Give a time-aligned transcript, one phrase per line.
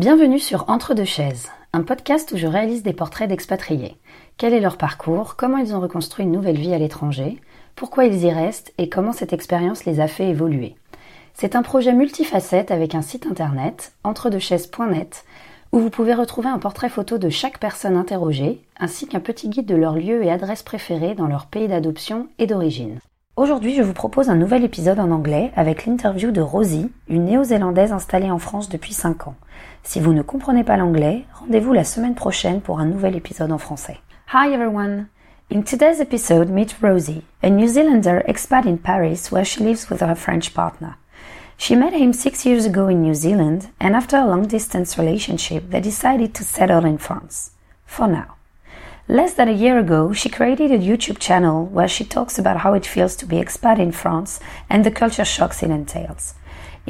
[0.00, 3.98] Bienvenue sur Entre deux chaises, un podcast où je réalise des portraits d'expatriés.
[4.38, 7.38] Quel est leur parcours, comment ils ont reconstruit une nouvelle vie à l'étranger,
[7.76, 8.72] pourquoi ils y restent?
[8.78, 10.74] Et comment cette expérience les a fait évoluer?
[11.34, 15.26] C'est un projet multifacette avec un site internet, entredechaises.net,
[15.70, 19.66] où vous pouvez retrouver un portrait photo de chaque personne interrogée, ainsi qu'un petit guide
[19.66, 23.00] de leur lieu et adresse préférée dans leur pays d'adoption et d'origine.
[23.36, 27.92] Aujourd'hui, je vous propose un nouvel épisode en anglais avec l'interview de Rosie, une néo-zélandaise
[27.92, 29.34] installée en France depuis 5 ans.
[29.82, 33.58] Si vous ne comprenez pas l'anglais, rendez-vous la semaine prochaine pour un nouvel épisode en
[33.58, 33.98] français.
[34.32, 35.06] Hi everyone!
[35.50, 40.00] In today's episode, meet Rosie, a New Zealander expat in Paris where she lives with
[40.00, 40.96] her French partner.
[41.56, 45.70] She met him six years ago in New Zealand, and after a long distance relationship,
[45.70, 47.50] they decided to settle in France.
[47.84, 48.36] For now.
[49.08, 52.74] Less than a year ago, she created a YouTube channel where she talks about how
[52.74, 54.38] it feels to be expat in France
[54.68, 56.34] and the culture shocks it entails.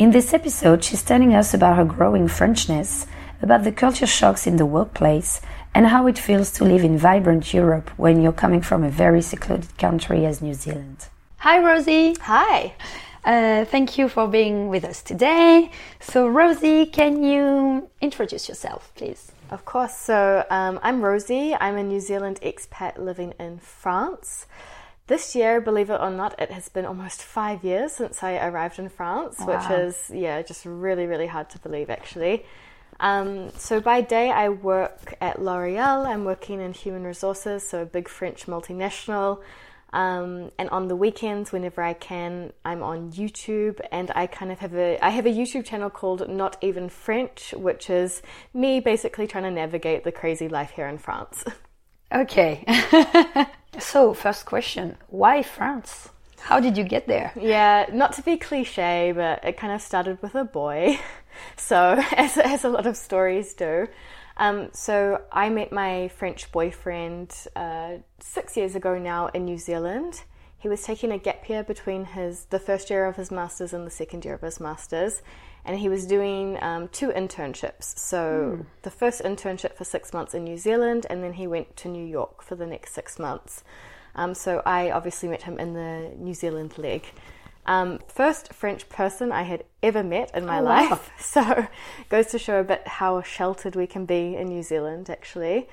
[0.01, 3.07] In this episode, she's telling us about her growing Frenchness,
[3.43, 5.43] about the culture shocks in the workplace,
[5.75, 9.21] and how it feels to live in vibrant Europe when you're coming from a very
[9.21, 11.09] secluded country as New Zealand.
[11.41, 12.17] Hi, Rosie.
[12.23, 12.73] Hi.
[13.27, 15.71] Uh, thank you for being with us today.
[16.01, 19.33] So, Rosie, can you introduce yourself, please?
[19.51, 19.95] Of course.
[19.95, 21.55] So, um, I'm Rosie.
[21.55, 24.47] I'm a New Zealand expat living in France.
[25.11, 28.79] This year, believe it or not, it has been almost five years since I arrived
[28.79, 29.47] in France, wow.
[29.47, 32.47] which is, yeah, just really, really hard to believe actually.
[33.01, 36.07] Um, so, by day, I work at L'Oreal.
[36.07, 39.41] I'm working in human resources, so a big French multinational.
[39.93, 44.61] Um, and on the weekends, whenever I can, I'm on YouTube, and I kind of
[44.61, 48.23] have a I have a YouTube channel called Not Even French, which is
[48.55, 51.45] me basically trying to navigate the crazy life here in France.
[52.13, 52.65] Okay.
[53.81, 56.11] so first question: Why France?
[56.41, 57.33] How did you get there?
[57.37, 60.99] Yeah, not to be cliche, but it kind of started with a boy.
[61.57, 63.89] So as as a lot of stories do.
[64.37, 70.23] Um, so I met my French boyfriend uh, six years ago now in New Zealand.
[70.61, 73.87] He was taking a gap year between his the first year of his masters and
[73.87, 75.23] the second year of his masters,
[75.65, 77.99] and he was doing um, two internships.
[77.99, 78.67] So mm.
[78.83, 82.05] the first internship for six months in New Zealand, and then he went to New
[82.05, 83.65] York for the next six months.
[84.15, 87.07] Um, so I obviously met him in the New Zealand leg.
[87.65, 90.91] Um, first French person I had ever met in my oh, life.
[90.91, 91.01] Wow.
[91.19, 91.67] So
[92.11, 95.69] goes to show a bit how sheltered we can be in New Zealand, actually.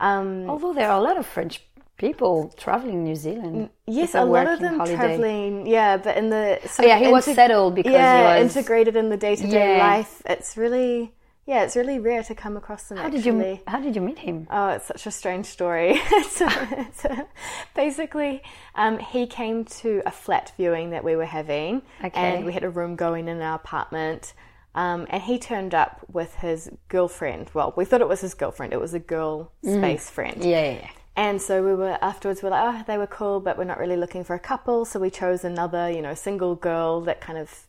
[0.00, 1.62] Um, Although there are a lot of French
[1.96, 3.70] people traveling New Zealand.
[3.86, 4.96] Yes, a lot of them holiday.
[4.96, 5.66] traveling.
[5.66, 9.10] Yeah, but in the oh, yeah, he was settled because yeah, he was integrated in
[9.10, 10.22] the day to day life.
[10.26, 11.12] It's really
[11.46, 12.96] yeah, it's really rare to come across them.
[12.96, 13.22] How actually.
[13.22, 14.46] did you How did you meet him?
[14.50, 16.00] Oh, it's such a strange story.
[16.30, 16.48] so,
[16.94, 17.28] so
[17.74, 18.42] basically,
[18.74, 22.18] um, he came to a flat viewing that we were having, okay.
[22.18, 24.32] and we had a room going in our apartment.
[24.74, 27.50] Um, and he turned up with his girlfriend.
[27.54, 28.72] Well, we thought it was his girlfriend.
[28.72, 29.78] It was a girl mm.
[29.78, 30.42] space friend.
[30.42, 30.90] Yeah, yeah, yeah.
[31.16, 32.42] And so we were afterwards.
[32.42, 34.84] We we're like, oh, they were cool, but we're not really looking for a couple.
[34.84, 37.66] So we chose another, you know, single girl that kind of,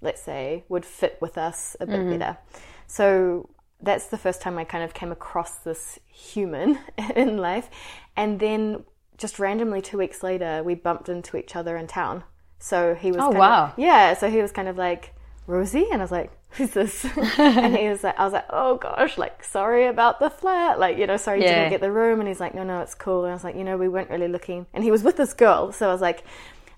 [0.00, 2.18] let's say, would fit with us a bit mm-hmm.
[2.18, 2.38] better.
[2.86, 6.78] So that's the first time I kind of came across this human
[7.16, 7.68] in life.
[8.16, 8.84] And then
[9.18, 12.24] just randomly two weeks later, we bumped into each other in town.
[12.58, 14.14] So he was, oh wow, of, yeah.
[14.14, 15.14] So he was kind of like
[15.46, 17.04] Rosie, and I was like, who's this?
[17.38, 20.98] and he was like, I was like, oh gosh, like sorry about the flat, like
[20.98, 21.48] you know, sorry yeah.
[21.48, 22.20] you didn't get the room.
[22.20, 23.24] And he's like, no, no, it's cool.
[23.24, 24.66] And I was like, you know, we weren't really looking.
[24.72, 26.24] And he was with this girl, so I was like,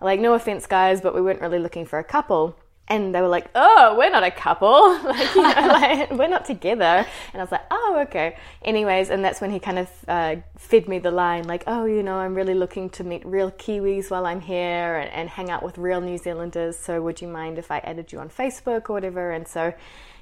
[0.00, 2.56] like no offense, guys, but we weren't really looking for a couple
[2.88, 6.44] and they were like, "Oh, we're not a couple, like, you know, like we're not
[6.44, 10.36] together." And I was like, "Oh, okay." Anyways, and that's when he kind of uh,
[10.56, 14.10] fed me the line, like, "Oh, you know, I'm really looking to meet real Kiwis
[14.10, 16.78] while I'm here and, and hang out with real New Zealanders.
[16.78, 19.74] So would you mind if I added you on Facebook or whatever?" And so,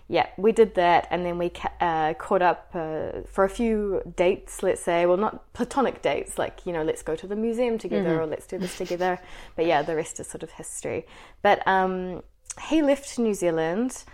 [0.08, 4.62] yeah, we did that, and then we uh, caught up uh, for a few dates.
[4.62, 8.10] Let's say, well, not platonic dates, like you know, let's go to the museum together
[8.10, 8.20] mm-hmm.
[8.20, 9.20] or let's do this together.
[9.54, 11.06] But yeah, the rest is sort of history.
[11.42, 12.22] But um,
[12.68, 14.04] he left New Zealand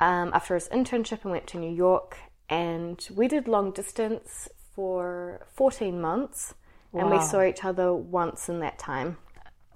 [0.00, 2.18] um, after his internship and went to New York.
[2.48, 6.54] And we did long distance for 14 months.
[6.92, 7.00] Wow.
[7.00, 9.18] And we saw each other once in that time.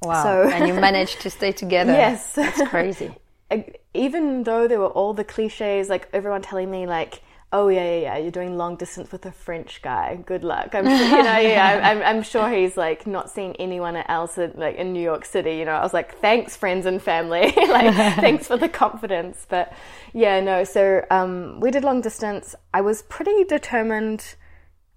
[0.03, 0.23] Wow.
[0.23, 1.93] So, and you managed to stay together.
[1.93, 2.35] Yes.
[2.35, 3.15] That's crazy.
[3.95, 8.01] Even though there were all the cliches, like everyone telling me, like, oh yeah, yeah,
[8.01, 10.17] yeah, you're doing long distance with a French guy.
[10.25, 10.75] Good luck.
[10.75, 14.53] I'm, sure, you know, yeah, I'm, I'm, sure he's like not seen anyone else in,
[14.57, 15.57] like in New York City.
[15.57, 17.53] You know, I was like, thanks, friends and family.
[17.57, 19.47] like, thanks for the confidence.
[19.49, 19.73] But
[20.13, 20.65] yeah, no.
[20.65, 22.55] So um, we did long distance.
[22.73, 24.37] I was pretty determined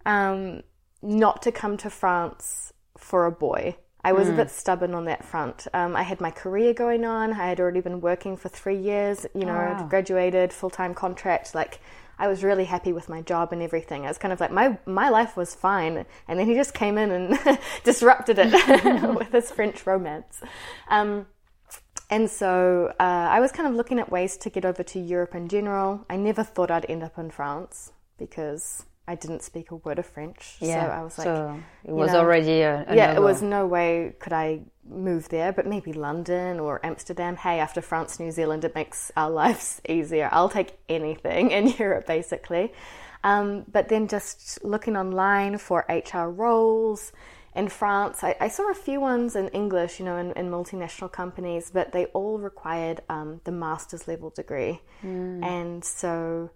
[0.06, 0.62] um,
[1.02, 3.78] not to come to France for a boy.
[4.06, 4.32] I was mm.
[4.32, 4.38] a hmm.
[4.38, 5.66] bit stubborn on that front.
[5.74, 7.32] Um, I had my career going on.
[7.32, 9.26] I had already been working for three years.
[9.34, 9.88] You know, wow.
[9.90, 11.56] graduated, full time contract.
[11.56, 11.80] Like,
[12.18, 14.06] I was really happy with my job and everything.
[14.06, 16.98] I was kind of like my my life was fine, and then he just came
[16.98, 20.42] in and disrupted it with his French romance.
[20.90, 21.28] Um,
[22.10, 25.34] and so uh, I was kind of looking at ways to get over to Europe
[25.34, 26.06] in general.
[26.10, 30.06] I never thought I'd end up in France because I didn't speak a word of
[30.06, 30.56] French.
[30.60, 33.14] Yeah, so I was like, so it was know, already a, a yeah.
[33.14, 37.36] It was no way could I move there, but maybe London or Amsterdam.
[37.36, 40.30] Hey, after France, New Zealand, it makes our lives easier.
[40.32, 42.74] I'll take anything in Europe, basically.
[43.26, 47.14] Um, but then just looking online for HR roles
[47.56, 51.12] in France, I, I, saw a few ones in English, you know, in, in multinational
[51.12, 54.82] companies, but they all required um, the master's level degree.
[55.04, 55.44] Mm.
[55.44, 56.50] And so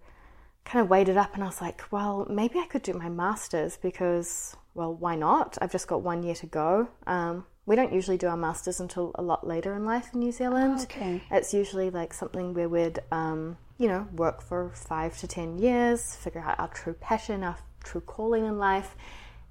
[0.67, 3.07] kind of weighed it up and I was like, well, maybe I could do my
[3.07, 5.57] master's because, well, why not?
[5.61, 6.89] I've just got one year to go.
[7.07, 10.33] Um, we don't usually do our masters until a lot later in life in New
[10.33, 10.79] Zealand.
[10.79, 11.23] Oh, okay.
[11.31, 16.15] It's usually like something where we'd, um, you know, work for five to ten years,
[16.15, 18.95] figure out our true passion, our true calling in life,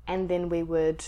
[0.06, 1.02] and then we would,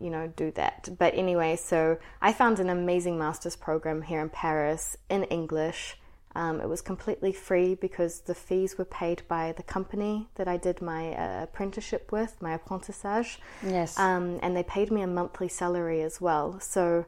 [0.00, 0.88] you know, do that.
[0.98, 5.98] But anyway, so I found an amazing master's program here in Paris in English
[6.36, 10.58] um, it was completely free because the fees were paid by the company that I
[10.58, 13.38] did my uh, apprenticeship with, my apprentissage.
[13.66, 13.98] Yes.
[13.98, 16.60] Um, and they paid me a monthly salary as well.
[16.60, 17.06] So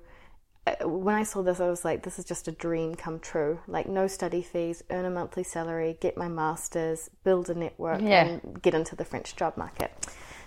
[0.66, 3.60] uh, when I saw this, I was like, this is just a dream come true.
[3.68, 8.24] Like, no study fees, earn a monthly salary, get my master's, build a network, yeah.
[8.24, 9.92] and get into the French job market.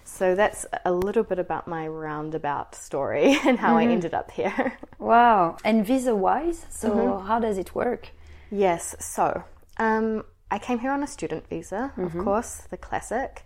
[0.05, 3.89] So that's a little bit about my roundabout story and how mm-hmm.
[3.89, 4.77] I ended up here.
[5.01, 5.57] Wow.
[5.63, 7.27] And visa wise, so mm-hmm.
[7.27, 8.11] how does it work?
[8.51, 9.43] Yes, so
[9.77, 12.05] um, I came here on a student visa, mm-hmm.
[12.19, 13.45] of course, the classic.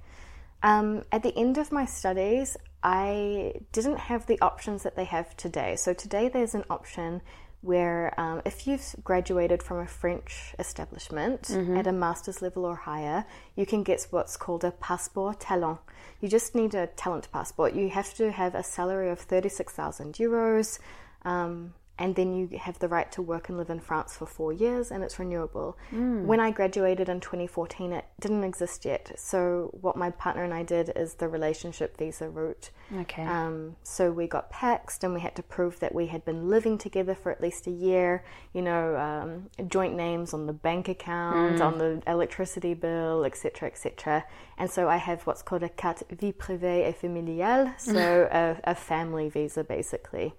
[0.64, 5.38] Um, at the end of my studies, I didn't have the options that they have
[5.38, 5.76] today.
[5.76, 7.22] So today there's an option
[7.62, 11.78] where um, if you've graduated from a French establishment mm-hmm.
[11.78, 13.26] at a master's level or higher,
[13.56, 15.80] you can get what's called a passeport talent.
[16.22, 17.74] You just need a talent passport.
[17.74, 20.80] You have to have a salary of 36,000 euros.
[21.24, 24.52] Um, and then you have the right to work and live in France for four
[24.52, 25.78] years and it's renewable.
[25.94, 26.26] Mm.
[26.26, 29.14] When I graduated in 2014, it didn't exist yet.
[29.18, 32.72] So, what my partner and I did is the relationship visa route.
[33.02, 33.24] Okay.
[33.24, 36.78] Um, so, we got paxed and we had to prove that we had been living
[36.78, 41.60] together for at least a year, you know, um, joint names on the bank account,
[41.60, 41.66] mm.
[41.66, 44.26] on the electricity bill, etc., etc.
[44.58, 48.76] And so, I have what's called a carte vie privée et familiale, so a, a
[48.76, 50.34] family visa basically.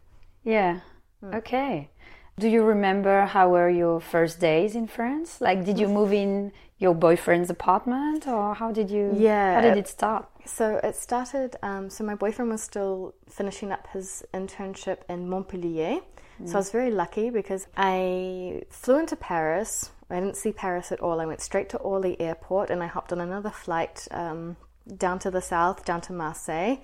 [0.45, 0.81] Yeah.
[1.21, 1.35] Hmm.
[1.35, 1.91] Okay.
[2.39, 5.41] Do you remember how were your first days in France?
[5.41, 9.15] Like, did you move in your boyfriend's apartment, or how did you?
[9.17, 9.55] Yeah.
[9.55, 10.29] How did it start?
[10.45, 11.57] So it started.
[11.63, 16.01] Um, so my boyfriend was still finishing up his internship in Montpellier.
[16.43, 16.49] Mm.
[16.49, 19.91] So I was very lucky because I flew into Paris.
[20.11, 21.21] I didn't see Paris at all.
[21.21, 24.57] I went straight to Orly Airport and I hopped on another flight um,
[24.99, 26.77] down to the south, down to Marseille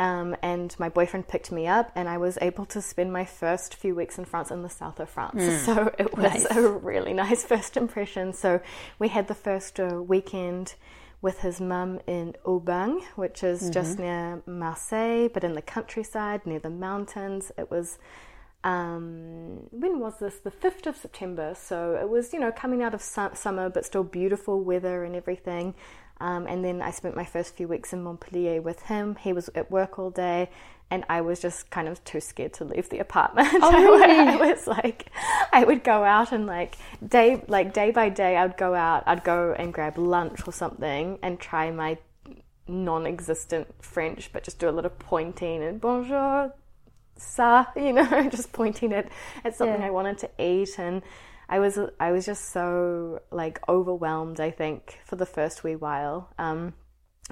[0.00, 3.74] um, and my boyfriend picked me up, and I was able to spend my first
[3.74, 5.42] few weeks in France in the south of France.
[5.42, 5.60] Mm.
[5.66, 6.56] So it was nice.
[6.56, 8.32] a really nice first impression.
[8.32, 8.62] So
[8.98, 10.74] we had the first uh, weekend
[11.20, 13.72] with his mum in Aubagne, which is mm-hmm.
[13.72, 17.52] just near Marseille, but in the countryside, near the mountains.
[17.58, 17.98] It was
[18.64, 20.36] um, when was this?
[20.36, 21.54] The 5th of September.
[21.54, 25.14] So it was, you know, coming out of su- summer, but still beautiful weather and
[25.14, 25.74] everything.
[26.20, 29.16] Um, and then I spent my first few weeks in Montpellier with him.
[29.16, 30.50] He was at work all day,
[30.90, 33.48] and I was just kind of too scared to leave the apartment.
[33.62, 34.14] Oh, really?
[34.14, 35.10] I was like,
[35.52, 39.04] I would go out and like day, like day by day, I'd go out.
[39.06, 41.96] I'd go and grab lunch or something and try my
[42.68, 46.52] non-existent French, but just do a little pointing and bonjour,
[47.18, 49.08] ça, you know, just pointing at
[49.44, 49.86] at something yeah.
[49.86, 51.02] I wanted to eat and
[51.50, 54.40] I was I was just so like overwhelmed.
[54.40, 56.32] I think for the first wee while.
[56.38, 56.74] Um,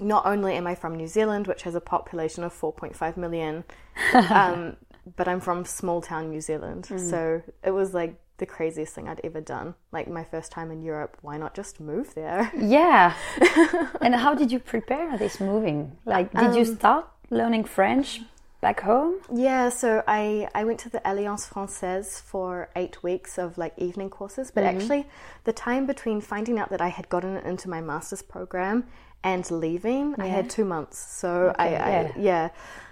[0.00, 3.64] not only am I from New Zealand, which has a population of 4.5 million,
[4.30, 4.76] um,
[5.16, 6.88] but I'm from small town New Zealand.
[6.88, 7.10] Mm.
[7.10, 9.75] So it was like the craziest thing I'd ever done.
[9.92, 12.52] Like my first time in Europe, why not just move there?
[12.56, 13.14] Yeah.
[14.00, 15.96] and how did you prepare this moving?
[16.04, 18.20] Like, did um, you start learning French
[18.61, 19.17] back home?
[19.33, 24.11] Yeah, so I, I went to the Alliance Francaise for eight weeks of like evening
[24.11, 24.79] courses, but mm-hmm.
[24.79, 25.07] actually
[25.45, 28.87] the time between finding out that I had gotten into my master's program
[29.23, 30.25] and leaving, yeah.
[30.25, 30.99] I had two months.
[30.99, 32.12] So okay, I, yeah.
[32.15, 32.49] I, yeah.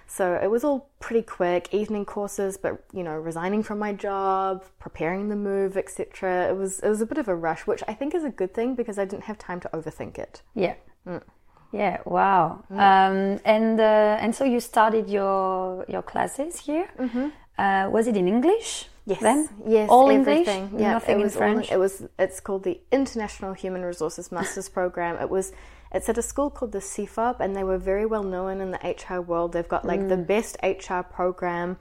[0.09, 4.63] So it was all pretty quick, evening courses, but you know, resigning from my job,
[4.79, 6.49] preparing the move, etc.
[6.49, 8.53] It was it was a bit of a rush, which I think is a good
[8.53, 10.41] thing because I didn't have time to overthink it.
[10.55, 10.75] Yeah.
[11.05, 11.23] Mm.
[11.71, 12.63] Yeah, wow.
[12.71, 12.77] Mm.
[12.77, 16.87] Um, and uh, and so you started your your classes here.
[16.97, 17.27] Mm-hmm.
[17.57, 18.87] Uh, was it in English?
[19.05, 19.47] Yes, then?
[19.65, 20.63] yes, All everything.
[20.63, 20.81] English?
[20.81, 21.71] Yeah, Nothing it in was all- French?
[21.71, 22.03] it was.
[22.19, 25.15] It's called the International Human Resources Masters Program.
[25.21, 25.51] It was.
[25.91, 28.79] It's at a school called the CIFFOP, and they were very well known in the
[28.95, 29.53] HR world.
[29.53, 30.09] They've got like Mm.
[30.09, 31.77] the best HR program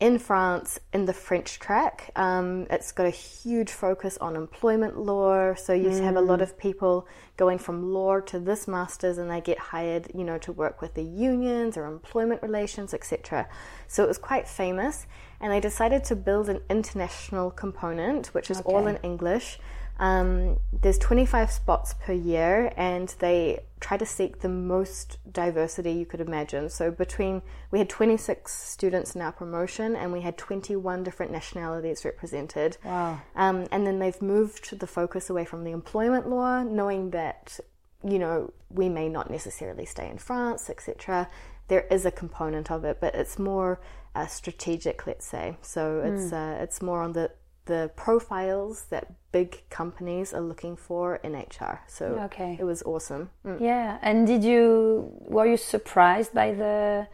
[0.00, 2.10] in France in the French track.
[2.14, 6.28] Um, it's got a huge focus on employment law, so you have a Mm.
[6.28, 10.38] lot of people going from law to this masters, and they get hired, you know,
[10.38, 13.48] to work with the unions or employment relations, etc.
[13.88, 15.06] So it was quite famous,
[15.40, 19.58] and they decided to build an international component, which is all in English.
[19.98, 26.06] Um, there's 25 spots per year, and they try to seek the most diversity you
[26.06, 26.68] could imagine.
[26.68, 32.04] So between we had 26 students in our promotion, and we had 21 different nationalities
[32.04, 32.76] represented.
[32.84, 33.20] Wow.
[33.34, 37.58] Um, and then they've moved the focus away from the employment law, knowing that
[38.04, 41.28] you know we may not necessarily stay in France, etc.
[41.66, 43.80] There is a component of it, but it's more
[44.14, 45.56] uh, strategic, let's say.
[45.62, 47.30] So it's uh, it's more on the
[47.68, 51.80] the profiles that big companies are looking for in HR.
[51.86, 52.56] So Okay.
[52.58, 53.30] it was awesome.
[53.44, 53.60] Mm.
[53.60, 53.98] Yeah.
[54.02, 57.06] And did you were you surprised by the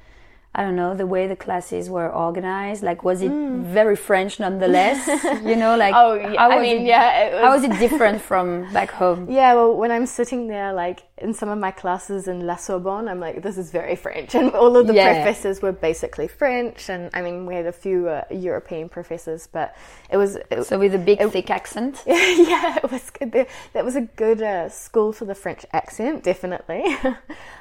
[0.56, 2.82] I don't know the way the classes were organized?
[2.82, 3.32] Like, was it
[3.80, 4.98] very French nonetheless?
[5.44, 6.02] you know, like Mm.
[6.04, 8.72] Oh, yeah, how I was mean, it, yeah, it how was- was it different from
[8.72, 9.26] back home?
[9.38, 13.08] Yeah, well, when I'm sitting there, like in some of my classes in La Sorbonne,
[13.08, 15.12] I'm like, this is very French, and all of the Yeah.
[15.14, 19.74] professors were basically French, and I mean, we had a few uh, European professors, but
[20.10, 22.02] it was it, So with a big thick accent.
[22.06, 23.32] yeah, it was good.
[23.72, 26.82] That was a good uh, school for the French accent, definitely.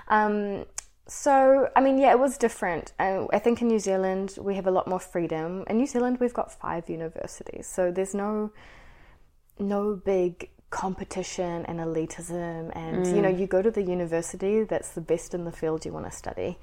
[0.09, 0.65] um,
[1.07, 2.93] so, I mean, yeah, it was different.
[2.97, 5.65] Uh, I think in New Zealand we have a lot more freedom.
[5.67, 8.51] In New Zealand we've got five universities, so there's no
[9.59, 12.71] no big competition and elitism.
[12.75, 15.91] And you know, you go to the university that's the best in the field you
[15.91, 16.57] want to study.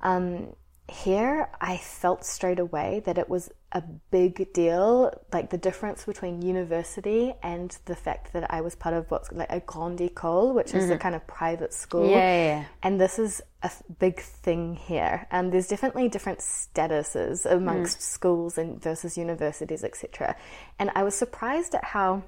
[0.00, 0.54] Um,
[0.90, 6.40] here, I felt straight away that it was a big deal, like the difference between
[6.40, 10.72] university and the fact that I was part of what's like a grande école, which
[10.72, 11.02] is the mm-hmm.
[11.02, 12.08] kind of private school.
[12.08, 12.64] Yeah, yeah, yeah.
[12.82, 15.26] And this is a big thing here.
[15.30, 18.00] And there's definitely different statuses amongst mm.
[18.00, 20.34] schools and versus universities, etc.
[20.78, 22.22] And I was surprised at how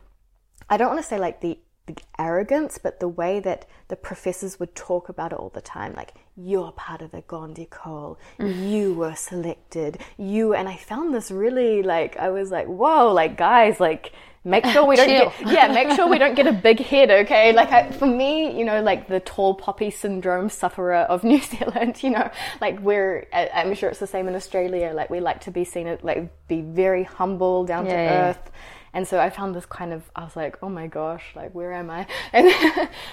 [0.68, 1.58] I don't want to say like the,
[1.94, 5.94] the arrogance, but the way that the professors would talk about it all the time,
[5.94, 8.70] like you're part of the Grande École, mm.
[8.70, 13.36] you were selected, you, and I found this really like I was like, whoa, like
[13.36, 14.12] guys, like
[14.44, 17.52] make sure we don't get yeah, make sure we don't get a big head, okay?
[17.60, 22.02] Like I, for me, you know, like the tall poppy syndrome sufferer of New Zealand,
[22.02, 22.30] you know,
[22.60, 24.92] like we're I'm sure it's the same in Australia.
[24.94, 28.28] Like we like to be seen as like be very humble, down to Yeah, yeah.
[28.30, 28.50] earth.
[28.92, 31.72] And so I found this kind of, I was like, oh my gosh, like where
[31.72, 32.06] am I?
[32.32, 32.48] And,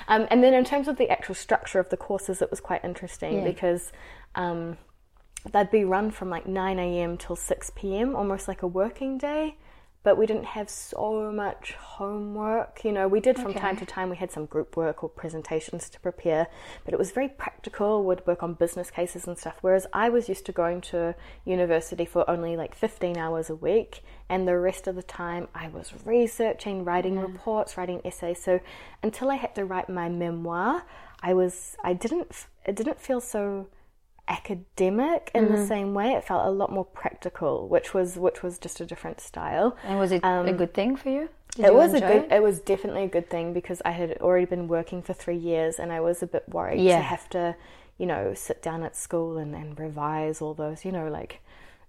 [0.08, 2.84] um, and then in terms of the actual structure of the courses, it was quite
[2.84, 3.44] interesting Yeah.
[3.44, 3.92] because
[4.36, 4.78] um,
[5.52, 7.18] they'd be run from like 9 a.m.
[7.18, 9.56] till 6 p.m., almost like a working day.
[10.08, 12.86] But we didn't have so much homework.
[12.86, 13.60] You know, we did from Okay.
[13.60, 16.48] time to time, we had some group work or presentations to prepare,
[16.86, 19.58] but it was very practical, would work on business cases and stuff.
[19.60, 24.02] Whereas I was used to going to university for only like 15 hours a week,
[24.30, 28.42] and the rest of the time I was researching, writing reports, writing essays.
[28.42, 28.62] So
[29.04, 30.84] until I had to write my memoir,
[31.22, 33.68] I was, I didn't, it didn't feel so
[34.28, 35.68] academic in the mm-hmm.
[35.68, 39.22] same way it felt a lot more practical which was which was just a different
[39.22, 41.30] style And was it a um, good thing for you?
[41.56, 42.32] Did it you was a good it?
[42.32, 45.80] it was definitely a good thing because i had already been working for three years
[45.80, 46.98] and i was a bit worried Yeah.
[46.98, 47.56] to have to
[47.98, 51.40] you know sit down at school and, and revise all those you know like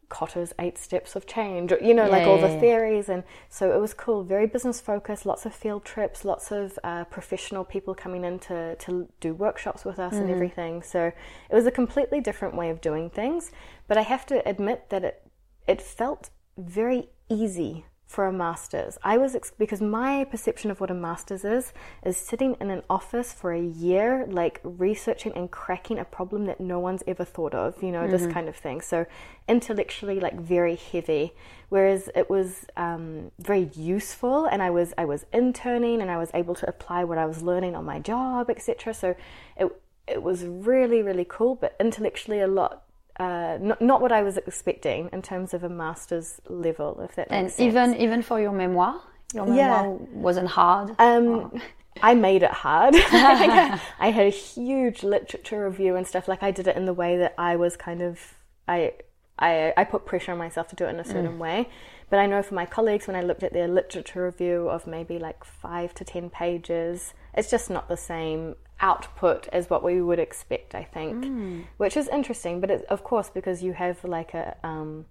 [0.08, 2.60] Kotter's eight steps of change, you know, like all yeah, the yeah.
[2.60, 3.08] theories.
[3.08, 7.04] And so it was cool, very business focused, lots of field trips, lots of uh,
[7.04, 10.22] professional people coming in to, to do workshops with us Mm-hmm.
[10.22, 10.82] and everything.
[10.82, 11.12] So
[11.50, 13.50] it was a completely different way of doing things.
[13.86, 15.22] But I have to admit that it,
[15.66, 18.96] it felt very easy for a master's.
[19.04, 22.82] I was, ex- because my perception of what a master's is, is sitting in an
[22.88, 27.54] office for a year, like researching and cracking a problem that no one's ever thought
[27.54, 28.80] of, you know, this kind of thing.
[28.80, 29.04] So
[29.46, 31.34] intellectually, like very heavy.
[31.68, 36.30] Whereas it was um, very useful, and I was I was interning, and I was
[36.32, 38.94] able to apply what I was learning on my job, etc.
[38.94, 39.14] So
[39.58, 39.70] it
[40.06, 42.88] it was really really cool, but intellectually a lot
[43.18, 47.28] uh, not, not what I was expecting in terms of a master's level, if that
[47.30, 47.66] And makes sense.
[47.68, 49.00] even even for your memoir,
[49.34, 49.54] your Yeah.
[49.82, 50.94] memoir wasn't hard.
[50.98, 51.60] Um,
[52.02, 52.94] I made it hard.
[53.98, 56.28] I had a huge literature review and stuff.
[56.28, 58.34] Like I did it in the way that I was kind of
[58.68, 58.92] I
[59.38, 61.68] I I put pressure on myself to do it in a certain way.
[62.10, 65.18] But I know for my colleagues, when I looked at their literature review of maybe
[65.18, 70.18] like five to ten pages, it's just not the same output as what we would
[70.18, 70.74] expect.
[70.74, 72.60] I think, which is interesting.
[72.60, 75.04] But it's, of course, because you have like a um,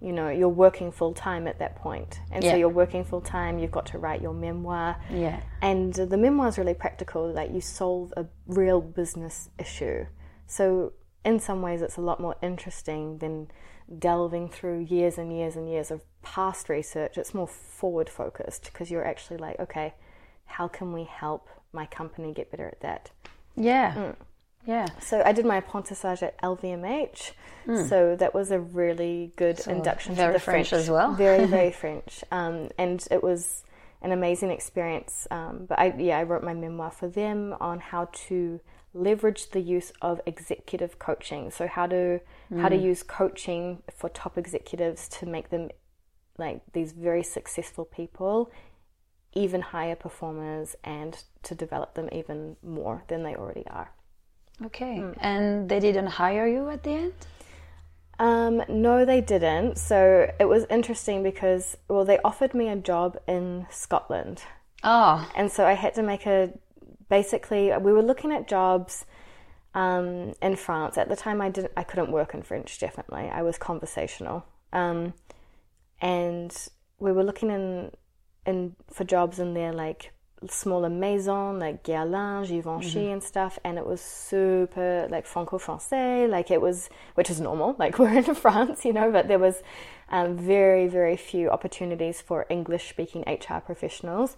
[0.00, 1.80] you know you're working full time at that point.
[1.80, 2.52] point and Yeah.
[2.52, 5.40] so you're working full time you've got to write your memoir Yeah.
[5.62, 10.06] and the memoir is really practical like you solve a real business issue
[10.46, 10.92] so
[11.24, 13.50] in some ways it's a lot more interesting than
[13.98, 18.90] delving through years and years and years of past research it's more forward focused because
[18.90, 19.94] you're actually like okay
[20.46, 23.10] how can we help my company get better at that
[23.56, 23.94] Yeah.
[23.94, 24.16] Mm.
[24.66, 24.86] Yeah.
[25.00, 27.32] so I did my apprentissage at LVMH.
[27.88, 30.16] So that was a really good induction Hmm.
[30.16, 31.12] very to the French French, as well.
[31.14, 32.24] Very, very French.
[32.32, 33.62] Um, and it was
[34.02, 35.26] an amazing experience.
[35.30, 38.60] Um, but I, yeah, I wrote my memoir for them on how to
[38.92, 41.50] leverage the use of executive coaching.
[41.52, 42.74] So how to how Hmm.
[42.74, 45.70] to use coaching for top executives to make them
[46.40, 48.50] like these very successful people
[49.32, 53.92] even higher performers and to develop them even more than they already are.
[54.64, 54.98] Okay.
[54.98, 55.12] Hmm.
[55.20, 57.12] And they didn't hire you at the end?
[58.18, 59.78] Um, no, they didn't.
[59.78, 64.42] So it was interesting because, well, they offered me a job in Scotland.
[64.82, 65.30] Oh.
[65.34, 66.50] And so I had to make a
[67.08, 69.06] basically, we were looking at jobs
[69.74, 70.98] um, in France.
[70.98, 73.30] At the time, I, didn't, I couldn't work in French, definitely.
[73.30, 74.44] I was conversational.
[74.72, 75.14] Um,
[76.00, 76.54] and
[76.98, 77.90] we were looking in,
[78.46, 80.12] in for jobs in their like
[80.48, 83.58] smaller maison like Guerlain, Givenchy and stuff.
[83.64, 86.28] And it was super like franco-français.
[86.28, 87.76] Like it was which is normal.
[87.78, 89.62] Like we're in France you know but there was
[90.10, 94.36] um, very very few opportunities for English speaking HR professionals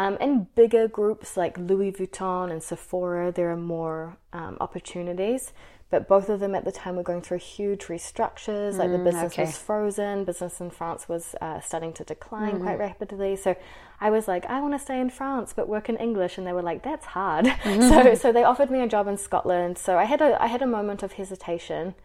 [0.00, 5.52] um, in bigger groups like Louis Vuitton and Sephora there are more um, opportunities
[5.90, 9.32] but both of them at the time were going through huge restructures like the business
[9.32, 9.44] okay.
[9.46, 10.24] was frozen.
[10.24, 13.34] Business in France was uh, starting to decline quite rapidly.
[13.34, 13.56] So
[14.00, 16.52] I was like, I want to stay in France but work in English, and they
[16.52, 17.46] were like, that's hard.
[17.64, 19.78] so so they offered me a job in Scotland.
[19.78, 21.96] So I had a I had a moment of hesitation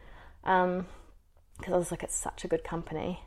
[0.43, 3.21] because I was like, it's such a good company,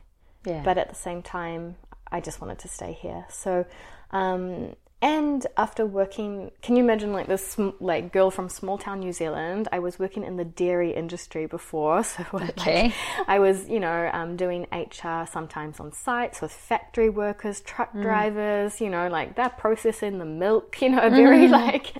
[0.45, 0.61] Yeah.
[0.63, 1.77] but at the same time,
[2.11, 3.25] I just wanted to stay here.
[3.29, 3.65] So.
[4.11, 9.13] Um, and after working, can you imagine like this like girl from small town New
[9.13, 9.69] Zealand?
[9.71, 12.93] I was working in the dairy industry before, so like,
[13.25, 18.81] I was, you know, um, doing HR sometimes on sites with factory workers, truck drivers,
[18.81, 21.93] you know, like they're processing the milk, you know, very like,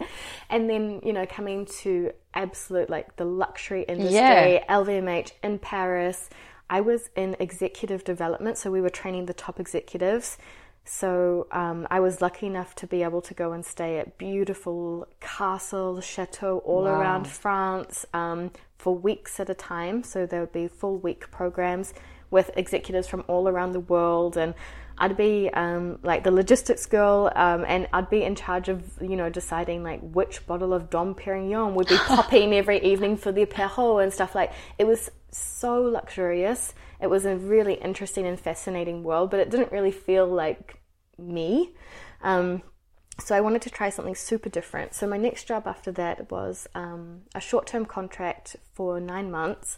[0.49, 4.65] and then, you know, coming to absolute like the luxury industry, Yeah.
[4.69, 6.29] LVMH in Paris.
[6.69, 10.37] I was in executive development, so we were training the top executives.
[10.91, 15.07] So um, I was lucky enough to be able to go and stay at beautiful
[15.19, 16.99] castles, chateaux all Wow.
[16.99, 18.49] around France um,
[18.79, 20.01] for weeks at a time.
[20.01, 21.93] So there would be full week programs
[22.31, 24.55] with executives from all around the world, and
[24.97, 29.15] I'd be um, like the logistics girl, um, and I'd be in charge of you
[29.15, 33.45] know deciding like which bottle of Dom Perignon would be popping every evening for the
[33.45, 34.53] apéro and stuff like.
[34.79, 36.73] It was so luxurious.
[36.99, 40.78] It was a really interesting and fascinating world, but it didn't really feel like
[41.27, 41.73] me.
[42.21, 42.61] Um,
[43.19, 44.93] so I wanted to try something super different.
[44.93, 49.77] So my next job after that was um, a short-term contract for nine months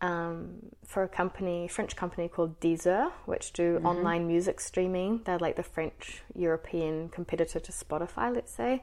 [0.00, 5.20] um, for a company, French company called Deezer, which do online music streaming.
[5.24, 8.82] They're like the French European competitor to Spotify, let's say.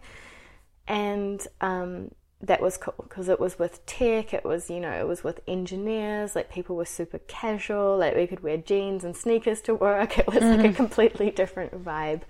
[0.88, 4.34] And um, that was cool because it was with tech.
[4.34, 6.36] It was you know it was with engineers.
[6.36, 7.98] Like people were super casual.
[7.98, 10.18] Like we could wear jeans and sneakers to work.
[10.20, 12.22] It was like a completely different vibe.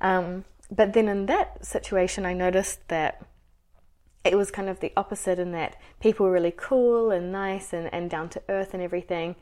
[0.00, 3.24] Um, but then in that situation, I noticed that
[4.24, 7.92] it was kind of the opposite in that people were really cool and nice and,
[7.94, 9.36] and down to earth and everything.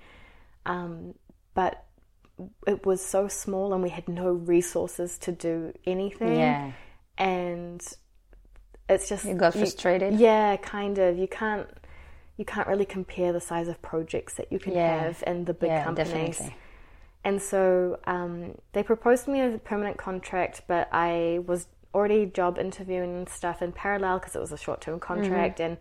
[0.66, 1.14] Um,
[1.54, 1.84] but
[2.66, 6.36] it was so small and we had no resources to do anything.
[6.36, 6.72] Yeah.
[7.16, 7.82] And
[8.88, 10.14] it's just You got frustrated?
[10.18, 11.18] yeah, kind of.
[11.18, 11.66] You can't
[12.36, 15.04] you can't really compare the size of projects that you can Yeah.
[15.04, 16.08] have in the big Yeah, companies.
[16.38, 16.56] definitely.
[17.22, 23.14] And so um, they proposed me a permanent contract, but I was already job interviewing
[23.18, 25.60] and stuff in parallel because it was a short term contract.
[25.60, 25.78] And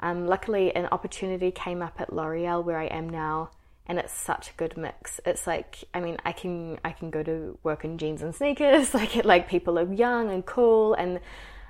[0.00, 3.50] um, luckily, an opportunity came up at L'Oreal where I am now,
[3.86, 5.20] and it's such a good mix.
[5.24, 8.92] It's like I mean, I can I can go to work in jeans and sneakers.
[9.00, 11.18] Like it, like people are young and cool, and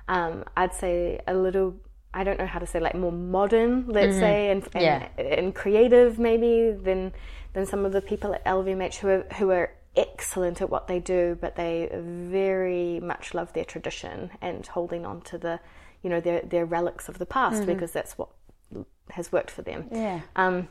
[0.07, 1.75] um, I'd say a little.
[2.13, 5.07] I don't know how to say like more modern, let's say, and, and Yeah.
[5.17, 7.11] and creative maybe than
[7.53, 10.99] than some of the people at LVMH who are who are excellent at what they
[10.99, 15.59] do, but they very much love their tradition and holding on to the
[16.03, 18.29] you know their their relics of the past because that's what
[19.11, 19.87] has worked for them.
[19.91, 20.21] Yeah.
[20.35, 20.67] Um,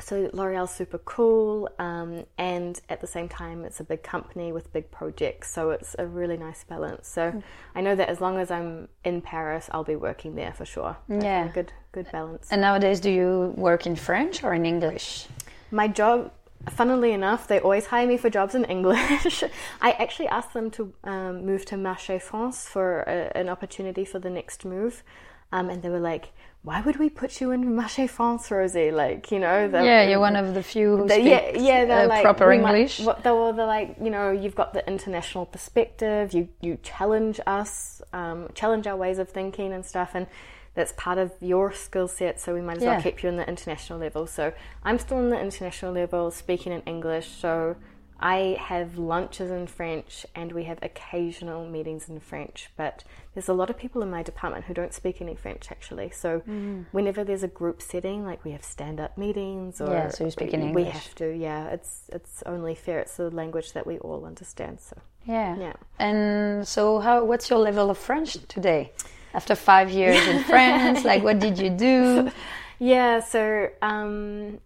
[0.00, 4.72] so L'Oreal's super cool, um, and at the same time, it's a big company with
[4.72, 7.08] big projects, so it's a really nice balance.
[7.08, 7.42] So
[7.74, 10.96] I know that as long as I'm in Paris, I'll be working there for sure.
[11.08, 11.48] Yeah.
[11.48, 12.48] good good balance.
[12.50, 15.26] And nowadays, do you work in French or in English?
[15.70, 16.30] My job,
[16.70, 19.42] funnily enough, they always hire me for jobs in English.
[19.80, 24.18] I actually asked them to um, move to Marché France for a, an opportunity for
[24.18, 25.02] the next move.
[25.50, 28.90] Um, and they were like, why would we put you in Marché France, Rosie?
[28.90, 32.04] Like, you know, the, yeah, you're one of the few who the, yeah, yeah, they're
[32.04, 33.00] uh, like, proper English.
[33.00, 36.34] Might, they were like, you know, you've got the international perspective.
[36.34, 40.26] You you challenge us, um, challenge our ways of thinking and stuff, and
[40.74, 42.94] that's part of your skill set, so we might as yeah.
[42.94, 44.26] well keep you in the international level.
[44.26, 44.52] So
[44.84, 47.28] I'm still in the international level, speaking in English.
[47.28, 47.76] So
[48.20, 53.04] I have lunches in French and we have occasional meetings in French, but
[53.34, 56.10] there's a lot of people in my department who don't speak any French actually.
[56.10, 56.86] So mm.
[56.90, 60.52] whenever there's a group setting, like we have stand-up meetings, or yeah, so you speak
[60.52, 60.84] in English.
[60.86, 61.68] We have to, yeah.
[61.68, 62.98] It's it's only fair.
[62.98, 64.80] It's the language that we all understand.
[64.80, 65.74] So yeah, yeah.
[65.98, 67.24] And so, how?
[67.24, 68.92] What's your level of French today?
[69.34, 71.04] after five years in France?
[71.04, 72.30] like, what did you do?
[72.80, 74.60] Yeah, so um,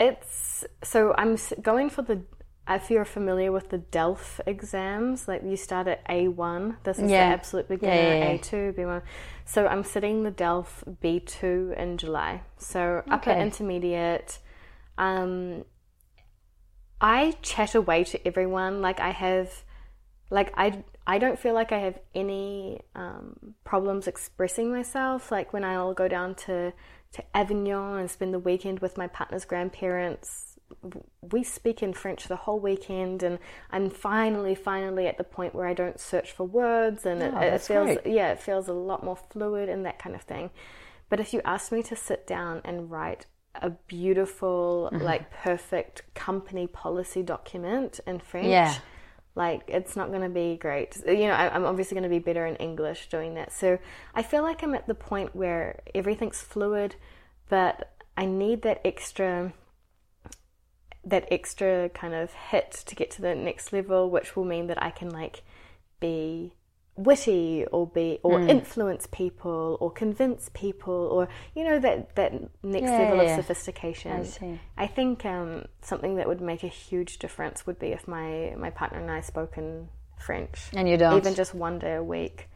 [0.00, 2.22] it's so I'm going for the.
[2.68, 7.30] If you're familiar with the DELF exams, like you start at A1, this is yeah.
[7.30, 9.02] the absolute beginner, yeah, yeah, A2, B1.
[9.44, 12.42] So I'm sitting the DELF B2 in July.
[12.58, 13.42] So upper okay.
[13.42, 14.38] intermediate.
[14.98, 15.64] Um,
[17.00, 18.82] I chat away to everyone.
[18.82, 19.64] Like I have,
[20.30, 25.32] like I I don't feel like I have any um, problems expressing myself.
[25.32, 26.72] Like when I'll go down to,
[27.12, 30.58] to Avignon and spend the weekend with my partner's grandparents,
[31.20, 33.38] we speak in French the whole weekend, and
[33.70, 37.54] I'm finally, finally at the point where I don't search for words, and oh, it,
[37.54, 38.06] it feels, great.
[38.06, 40.50] yeah, it feels a lot more fluid and that kind of thing.
[41.08, 45.04] But if you ask me to sit down and write a beautiful, mm-hmm.
[45.04, 48.76] like perfect company policy document in French, yeah
[49.34, 50.96] like it's not going to be great.
[51.06, 53.52] You know I, am obviously going to be better in english doing that.
[53.52, 53.78] So
[54.14, 56.96] i feel like i'm at the point where everything's fluid
[57.48, 59.52] but i need that extra
[61.04, 64.82] that extra kind of hit to get to the next level which will mean that
[64.82, 65.42] i can like
[65.98, 66.52] be
[67.00, 68.48] witty or be or mm.
[68.48, 72.32] influence people or convince people or you know that that
[72.62, 73.30] next yeah, level yeah.
[73.30, 74.58] of sophistication I.
[74.76, 78.70] I think um, something that would make a huge difference would be if my my
[78.70, 82.49] partner and I spoke in French and you don't even just one day a week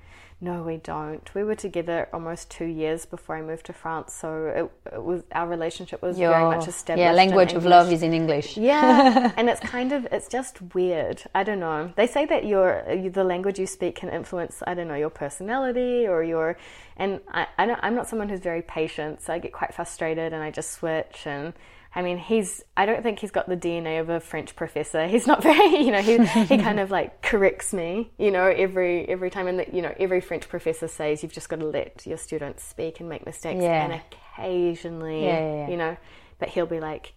[0.44, 1.34] no, we don't.
[1.34, 4.28] We were together almost two years before I moved to France, so
[4.58, 7.00] it, it was our relationship was Your, very much established.
[7.00, 8.58] Yeah, language of love is in English.
[8.58, 11.22] Yeah, and it's kind of it's just weird.
[11.34, 11.94] I don't know.
[11.96, 16.06] They say that your the language you speak can influence I don't know your personality
[16.06, 16.58] or your,
[16.98, 20.34] and I, I don't, I'm not someone who's very patient, so I get quite frustrated
[20.34, 21.54] and I just switch and
[21.96, 25.06] I mean, he's, I don't think he's got the DNA of a French professor.
[25.14, 29.08] He's not very, you know, he, he kind of like corrects me, you know, every,
[29.08, 29.46] every time.
[29.46, 32.98] And, you know, every French professor says you've just got to let your students speak
[32.98, 33.62] and make mistakes.
[33.62, 33.84] Yeah.
[33.84, 34.02] And
[34.36, 35.68] occasionally, yeah, yeah.
[35.68, 35.96] you know,
[36.40, 37.12] but he'll be like,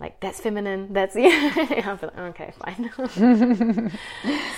[0.00, 0.92] like that's feminine.
[0.92, 1.82] That's yeah.
[1.84, 2.90] I'll be like, okay, fine.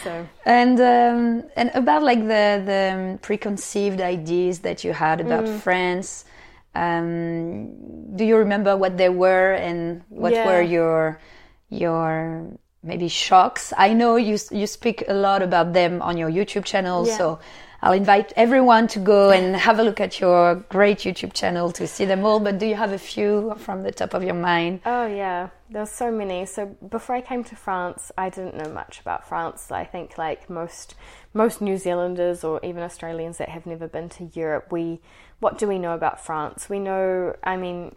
[0.05, 5.59] so and um, and about like the the preconceived ideas that you had about mm.
[5.61, 6.27] France.
[6.75, 10.47] Um, do you remember what they were and what yeah.
[10.47, 11.21] were your
[11.69, 13.73] your maybe shocks?
[13.77, 17.17] I know you you speak a lot about them on your YouTube channel, yeah.
[17.17, 17.41] so
[17.83, 21.87] I'll invite everyone to go and have a look at your great YouTube channel to
[21.87, 22.39] see them all.
[22.39, 24.81] But do you have a few from the top of your mind?
[24.85, 26.47] Oh yeah, there's so many.
[26.47, 29.71] So before I came to France, I didn't know much about France.
[29.71, 30.95] I think like most
[31.33, 35.01] most New Zealanders or even Australians that have never been to Europe, we
[35.41, 36.69] what do we know about France?
[36.69, 37.95] We know, I mean,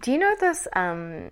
[0.00, 1.30] do you know this um,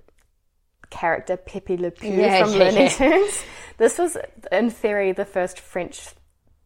[0.91, 3.45] character Pepe Le Pew yeah, from yeah, Looney Tunes?
[3.79, 4.17] This was,
[4.53, 6.11] in theory, the first French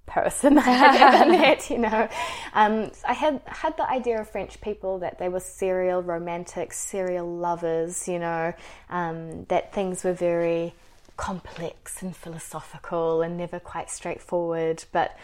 [0.06, 1.70] person I had ever met.
[1.70, 2.08] You know,
[2.52, 7.26] um, I had had the idea of French people that they were serial romantics, serial
[7.36, 8.08] lovers.
[8.08, 8.52] You know,
[8.90, 10.74] um, that things were very
[11.16, 14.84] complex and philosophical and never quite straightforward.
[14.92, 15.16] But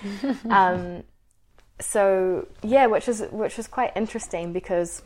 [0.49, 1.05] um,
[1.83, 5.03] so yeah, which is which was quite interesting because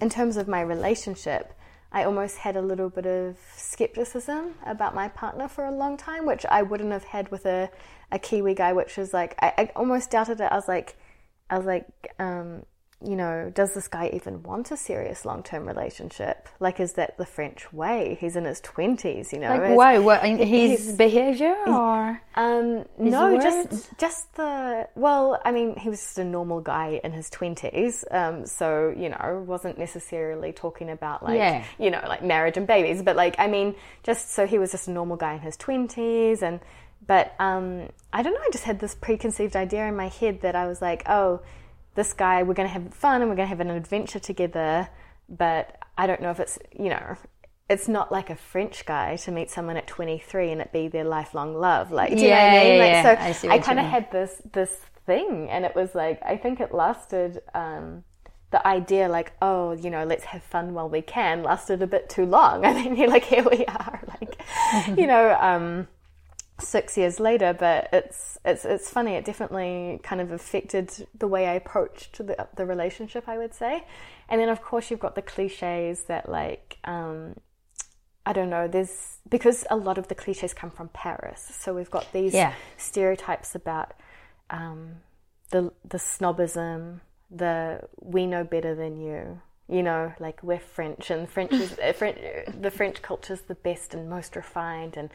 [0.00, 1.52] in terms of my relationship,
[1.92, 6.26] I almost had a little bit of skepticism about my partner for a long time,
[6.26, 7.70] which I wouldn't have had with a,
[8.12, 10.48] a Kiwi guy, which was like I, I almost doubted it.
[10.50, 10.96] I was like
[11.50, 11.86] I was like,
[12.18, 12.64] um,
[13.02, 16.48] you know, does this guy even want a serious long term relationship?
[16.58, 18.18] Like, is that the French way?
[18.20, 19.56] He's in his twenties, you know.
[19.56, 19.98] Like, why?
[19.98, 22.20] What his, his behavior or?
[22.34, 23.44] Um, no, words?
[23.44, 24.86] just just the.
[24.94, 29.08] Well, I mean, he was just a normal guy in his twenties, um, so you
[29.08, 31.64] know, wasn't necessarily talking about like yeah.
[31.78, 34.88] you know, like marriage and babies, but like, I mean, just so he was just
[34.88, 36.60] a normal guy in his twenties, and
[37.06, 38.40] but um, I don't know.
[38.40, 41.40] I just had this preconceived idea in my head that I was like, oh
[42.00, 44.88] this guy, we're going to have fun and we're going to have an adventure together,
[45.28, 47.16] but I don't know if it's, you know,
[47.68, 51.04] it's not like a French guy to meet someone at 23 and it be their
[51.04, 51.92] lifelong love.
[51.92, 52.78] Like, do you Yeah, know what I mean?
[52.78, 53.02] like, yeah.
[53.02, 53.10] so
[53.50, 54.72] I I, kind of had this this
[55.06, 57.42] thing, and it was like I think it lasted.
[57.54, 58.04] Um,
[58.50, 62.08] the idea, like, oh, you know, let's have fun while we can, lasted a bit
[62.08, 62.64] too long.
[62.64, 64.34] And then you're like, here we are, like,
[64.98, 65.86] you know, um,
[66.60, 67.52] six years later.
[67.52, 69.14] But it's it's it's funny.
[69.14, 73.28] It definitely kind of affected the way I approached the the relationship.
[73.28, 73.84] I would say,
[74.28, 76.78] and then of course you've got the cliches that like.
[76.84, 77.36] Um,
[78.26, 78.68] I don't know.
[78.68, 82.52] There's because a lot of the cliches come from Paris, so we've got these Yeah.
[82.76, 83.94] stereotypes about
[84.50, 84.96] um,
[85.50, 89.40] the the snobism, the we know better than you.
[89.68, 92.18] You know, like we're French, and French is French,
[92.60, 95.08] the French culture is the best and most refined, and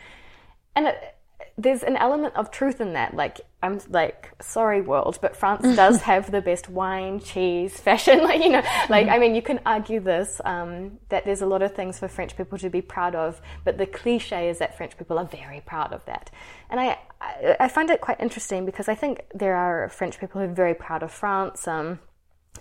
[0.76, 1.15] and it,
[1.58, 3.16] there's an element of truth in that.
[3.16, 8.20] Like I'm like sorry, world, but France does have the best wine, cheese, fashion.
[8.26, 11.62] Like you know, like I mean, you can argue this um, that there's a lot
[11.62, 14.98] of things for French people to be proud of, but the cliche is that French
[14.98, 16.30] people are very proud of that,
[16.70, 20.42] and I I, I find it quite interesting because I think there are French people
[20.42, 21.68] who are very proud of France.
[21.68, 22.00] Um,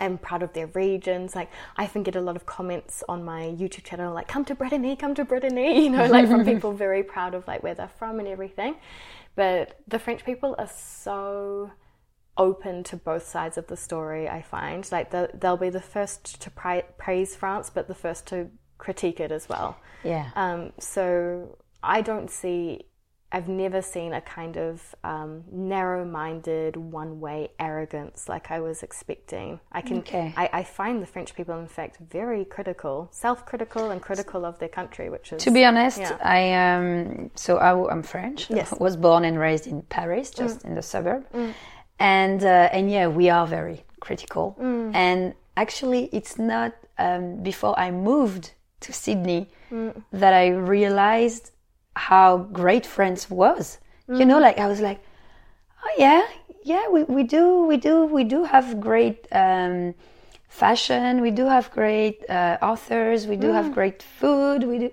[0.00, 1.34] and proud of their regions.
[1.34, 4.54] Like I often get a lot of comments on my YouTube channel, like "Come to
[4.54, 7.88] Brittany, come to Brittany," you know, like from people very proud of like where they're
[7.98, 8.76] from and everything.
[9.36, 11.70] But the French people are so
[12.36, 14.28] open to both sides of the story.
[14.28, 18.26] I find like they'll, they'll be the first to pri- praise France, but the first
[18.26, 19.76] to critique it as well.
[20.02, 20.30] Yeah.
[20.34, 22.86] Um, so I don't see.
[23.34, 29.58] I've never seen a kind of um, narrow-minded, one-way arrogance like I was expecting.
[29.72, 29.98] I can.
[29.98, 30.32] Okay.
[30.36, 34.68] I, I find the French people, in fact, very critical, self-critical, and critical of their
[34.68, 36.16] country, which is To be honest, Yeah.
[36.38, 38.40] I um so I, am French.
[38.60, 38.70] Yes.
[38.70, 38.80] Mm.
[38.80, 41.22] I was born and raised in Paris, just in the suburb,
[41.98, 44.56] and uh, and yeah, we are very critical.
[44.60, 44.94] Mm.
[44.94, 48.52] And actually, it's not um, before I moved
[48.84, 50.04] to Sydney Mm.
[50.12, 51.50] that I realized
[51.96, 53.78] how great France was.
[54.08, 54.26] You Mm.
[54.26, 55.00] know, like I was like,
[55.84, 56.22] oh yeah,
[56.62, 59.94] yeah, we, we do, we do, we do have great um,
[60.48, 61.20] fashion.
[61.20, 63.26] We do have great uh, authors.
[63.26, 63.54] We do Mm.
[63.54, 64.64] have great food.
[64.64, 64.90] We do.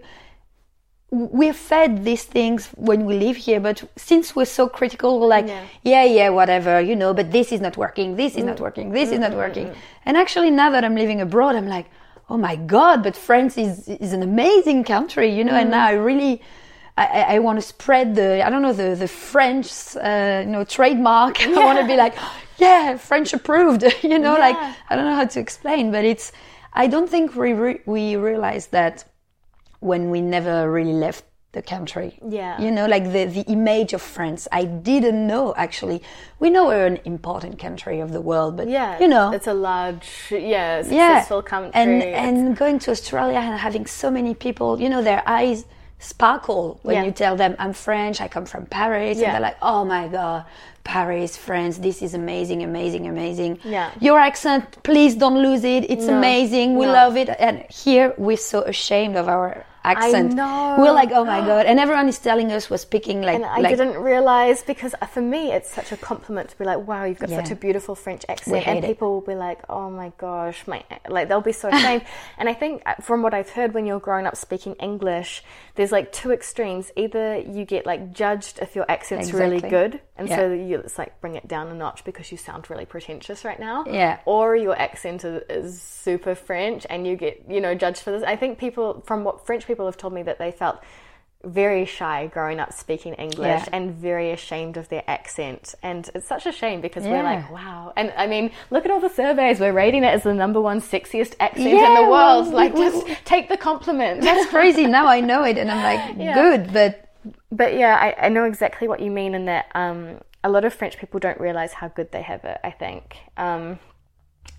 [1.14, 5.48] We're fed these things when we live here, but since we're so critical, we're like,
[5.50, 5.64] Yeah.
[5.84, 7.14] yeah, yeah, whatever, you know.
[7.14, 8.16] But this is not working.
[8.16, 8.62] This is not Mm.
[8.62, 8.92] working.
[8.94, 9.76] This is not working.
[10.06, 11.88] And actually, now that I'm living abroad, I'm like,
[12.30, 13.04] oh my god!
[13.04, 15.56] But France is is an amazing country, you know.
[15.62, 15.76] And Mm.
[15.78, 16.42] now I really.
[17.06, 20.64] I, I- want to spread the I don't know the the French uh, you know
[20.64, 21.42] trademark.
[21.46, 22.16] I want to be like,
[22.58, 23.84] yeah, French approved.
[24.04, 24.58] you know, like
[24.90, 26.32] I don't know how to explain, but it's.
[26.74, 29.04] I don't think we re- we realize that
[29.82, 32.18] when we never really left the country.
[32.28, 32.62] Yeah.
[32.62, 34.48] You know, like the the image of France.
[34.52, 36.02] I didn't know actually.
[36.40, 39.54] We know we're an important country of the world, but yeah, you know, it's a
[39.54, 40.82] large, yeah, yeah.
[40.82, 41.72] successful country.
[41.74, 45.66] And and going to Australia and having so many people, you know, their eyes
[46.02, 47.04] sparkle when Yeah.
[47.06, 49.26] you tell them I'm French, I come from Paris, Yeah.
[49.28, 50.46] and they're like, oh my god,
[50.84, 53.60] Paris, France, this is amazing, amazing, amazing.
[53.64, 53.92] Yeah.
[54.00, 55.90] Your accent, please don't lose it.
[55.90, 56.76] It's No, amazing.
[56.76, 56.94] We no.
[56.94, 57.30] love it.
[57.40, 60.34] And here we're so ashamed of our accent.
[60.34, 60.76] know.
[60.78, 63.60] We're like, oh my god, and everyone is telling us we're speaking like And I
[63.60, 67.04] like didn't realize because uh, for me it's such a compliment to be like, wow,
[67.06, 67.44] you've got Yeah.
[67.44, 68.86] such a beautiful French accent, and it.
[68.86, 72.04] people will be like, oh my gosh, my like they'll be so ashamed.
[72.38, 75.44] and I think uh, from what I've heard, when you're growing up speaking English,
[75.76, 76.92] there's like two extremes.
[76.96, 81.20] Either you get like judged if your accent's really good, and so you it's like
[81.22, 83.86] bring it down a notch because you sound really pretentious right now.
[83.88, 84.20] Yeah.
[84.26, 88.24] Or your accent is, is super French, and you get you know judged for this.
[88.24, 90.82] I think people from what French people have told me that they felt
[91.44, 93.66] very shy growing up speaking English Yeah.
[93.74, 95.74] and very ashamed of their accent.
[95.82, 97.14] And it's such a shame because Yeah.
[97.14, 97.94] we're like, wow.
[97.96, 99.60] And I mean, look at all the surveys.
[99.60, 102.46] We're rating it as the number one sexiest accent in the world.
[102.46, 104.22] well, like, just take the compliment.
[104.22, 104.86] that's crazy.
[104.86, 106.36] now I know it, and I'm like, Yeah.
[106.36, 107.08] good, but
[107.52, 110.74] but yeah, I, I know exactly what you mean in that um, a lot of
[110.74, 113.18] French people don't realize how good they have it, I think.
[113.38, 113.80] Um,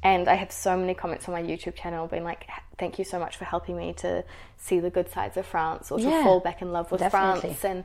[0.02, 2.46] and I have so many comments on my YouTube channel being like,
[2.78, 4.24] thank you so much for helping me to
[4.56, 7.40] see the good sides of France or to Yeah, fall back in love with definitely.
[7.54, 7.64] France.
[7.64, 7.84] And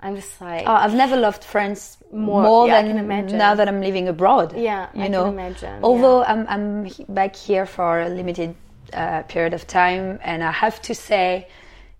[0.00, 3.38] I'm just like, Oh, I've never loved France more, More- yeah, I than can imagine.
[3.38, 4.56] now that I'm living abroad.
[4.56, 5.26] Yeah, you I can know.
[5.26, 8.54] imagine, Although I'm I'm back here for a limited
[8.92, 11.48] uh, period of time, and I have to say,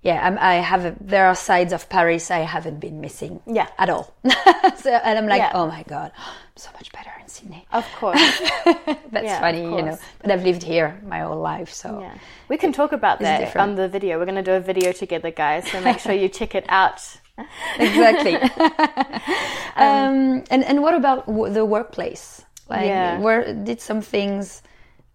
[0.02, 0.84] yeah, I'm, I have.
[0.84, 3.40] A, there are sides of Paris I haven't been missing.
[3.46, 3.66] Yeah.
[3.78, 4.14] at all.
[4.76, 5.50] so, and I'm like, Yeah.
[5.54, 6.12] oh my god,
[6.59, 7.66] so much better in Sydney.
[7.73, 8.21] of course.
[8.64, 9.99] That's yeah, funny, you know.
[10.21, 12.14] But I've lived here my whole life, so Yeah.
[12.49, 13.71] We can talk about that different.
[13.71, 14.18] on the video.
[14.18, 15.71] We're going to do a video together, guys.
[15.71, 17.01] So make sure you check it out.
[17.79, 18.35] exactly.
[19.77, 22.42] um, and and what about w- the workplace?
[22.68, 23.21] Like, Yeah.
[23.21, 24.62] where did some things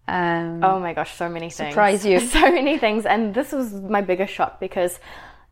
[0.06, 1.70] um, oh my gosh, so many things.
[1.70, 2.20] Surprise you.
[2.20, 3.06] So many things.
[3.06, 5.00] And this was my biggest shock because,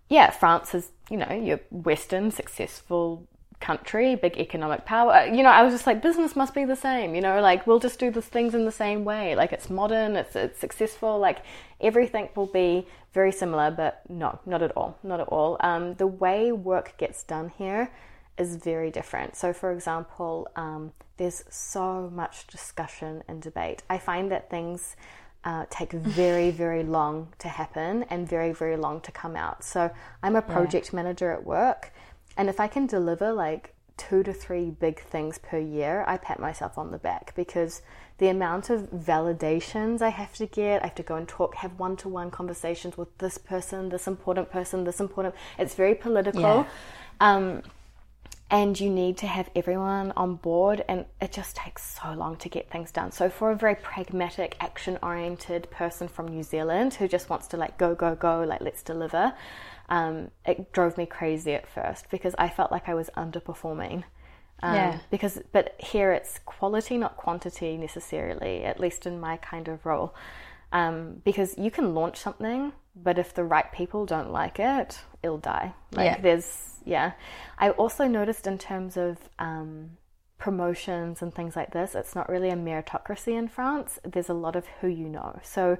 [0.08, 3.26] yeah, France is, you know, your Western, successful
[3.62, 5.24] country, big economic power.
[5.24, 7.14] You know, I was just like, business must be the same.
[7.14, 9.34] You know, like we'll just do these things in the same way.
[9.34, 11.18] Like it's modern, it's it's successful.
[11.18, 11.38] Like
[11.80, 15.56] everything will be very similar, but no, not at all, not at all.
[15.60, 17.90] Um, the way work gets done here
[18.36, 19.36] is very different.
[19.36, 23.82] So, for example, um, there's so much discussion and debate.
[23.88, 24.96] I find that things.
[25.44, 29.64] Uh, take very, very long to happen and very, very long to come out.
[29.64, 29.90] So,
[30.22, 30.98] I'm a project yeah.
[30.98, 31.92] manager at work,
[32.36, 36.40] and if I can deliver like two to three big things per year, I pat
[36.40, 37.82] myself on the back because
[38.18, 41.78] the amount of validations I have to get, I have to go and talk, have
[41.78, 45.34] one to one conversations with this person, this important person, this important.
[45.58, 46.40] It's very political.
[46.40, 46.66] Yeah.
[47.20, 47.62] Um,
[48.50, 52.50] and you need to have everyone on board, and it just takes so long to
[52.50, 53.10] get things done.
[53.10, 57.56] So, for a very pragmatic, action oriented person from New Zealand who just wants to
[57.56, 59.32] like go, go, go, like let's deliver,
[59.92, 64.04] um, it drove me crazy at first because I felt like I was underperforming.
[64.62, 64.98] Um, yeah.
[65.10, 70.14] Because, but here it's quality, not quantity necessarily, at least in my kind of role.
[70.72, 75.36] Um, because you can launch something, but if the right people don't like it, it'll
[75.36, 75.74] die.
[75.92, 76.20] Like yeah.
[76.22, 77.12] there's, yeah.
[77.58, 79.90] I also noticed in terms of um,
[80.42, 84.00] promotions and things like this, it's not really a meritocracy in France.
[84.02, 85.38] There's a lot of who you know.
[85.44, 85.78] So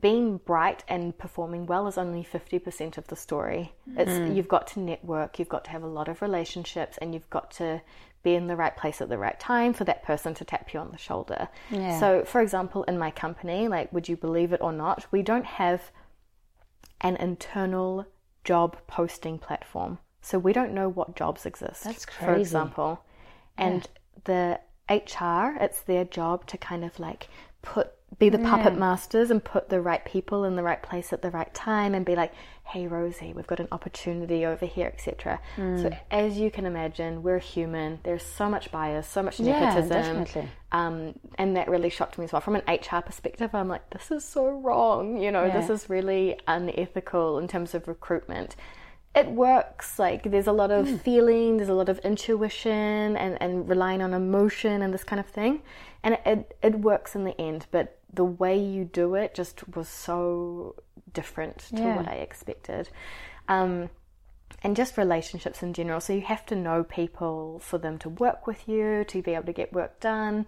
[0.00, 3.74] being bright and performing well is only 50% of the story.
[3.98, 4.34] It's mm.
[4.34, 7.50] you've got to network, you've got to have a lot of relationships and you've got
[7.52, 7.82] to
[8.22, 10.80] be in the right place at the right time for that person to tap you
[10.80, 11.46] on the shoulder.
[11.70, 12.00] Yeah.
[12.00, 15.44] So for example, in my company, like would you believe it or not, we don't
[15.44, 15.82] have
[17.02, 18.06] an internal
[18.42, 19.98] job posting platform.
[20.22, 21.84] So we don't know what jobs exist.
[21.84, 22.24] That's crazy.
[22.24, 23.04] For example.
[23.58, 23.88] And
[24.24, 27.28] the HR, it's their job to kind of like
[27.62, 31.20] put be the puppet masters and put the right people in the right place at
[31.20, 32.32] the right time and be like,
[32.64, 35.38] hey Rosie, we've got an opportunity over here, etc.
[35.56, 35.82] Mm.
[35.82, 38.00] So as you can imagine, we're human.
[38.02, 40.26] There's so much bias, so much nepotism.
[40.34, 40.48] Yeah.
[40.72, 42.40] Um, and that really shocked me as well.
[42.40, 45.20] From an HR perspective, I'm like, this is so wrong.
[45.20, 45.60] You know, yeah.
[45.60, 48.56] this is really unethical in terms of recruitment
[49.14, 49.98] it works.
[49.98, 51.00] Like there's a lot of mm.
[51.00, 55.26] feeling, there's a lot of intuition, and, and relying on emotion and this kind of
[55.26, 55.62] thing,
[56.02, 57.66] and it, it, it works in the end.
[57.70, 60.76] But the way you do it just was so
[61.12, 61.96] different to yeah.
[61.96, 62.88] what I expected.
[63.48, 63.90] Um,
[64.62, 66.00] and just relationships in general.
[66.00, 69.44] So you have to know people for them to work with you, to be able
[69.44, 70.46] to get work done.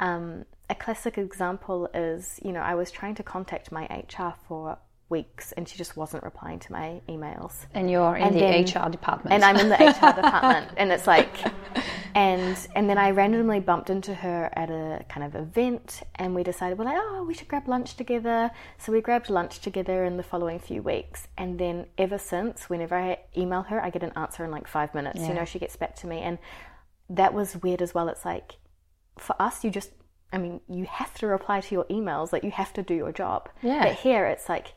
[0.00, 4.78] Um, a classic example is, you know, I was trying to contact my HR for
[5.10, 7.66] weeks and she just wasn't replying to my emails.
[7.72, 9.32] And you're in and the then, HR department.
[9.32, 11.30] And I'm in the HR department and it's like
[12.14, 16.42] and and then I randomly bumped into her at a kind of event and we
[16.42, 18.50] decided we're like, oh, we should grab lunch together.
[18.76, 22.94] So we grabbed lunch together in the following few weeks and then ever since whenever
[22.94, 25.20] I email her I get an answer in like five minutes.
[25.20, 25.28] Yeah.
[25.28, 26.38] You know, she gets back to me and
[27.10, 28.08] that was weird as well.
[28.08, 28.56] It's like
[29.18, 29.90] for us you just
[30.30, 33.12] I mean, you have to reply to your emails, like you have to do your
[33.12, 33.48] job.
[33.62, 33.84] Yeah.
[33.84, 34.74] But here it's like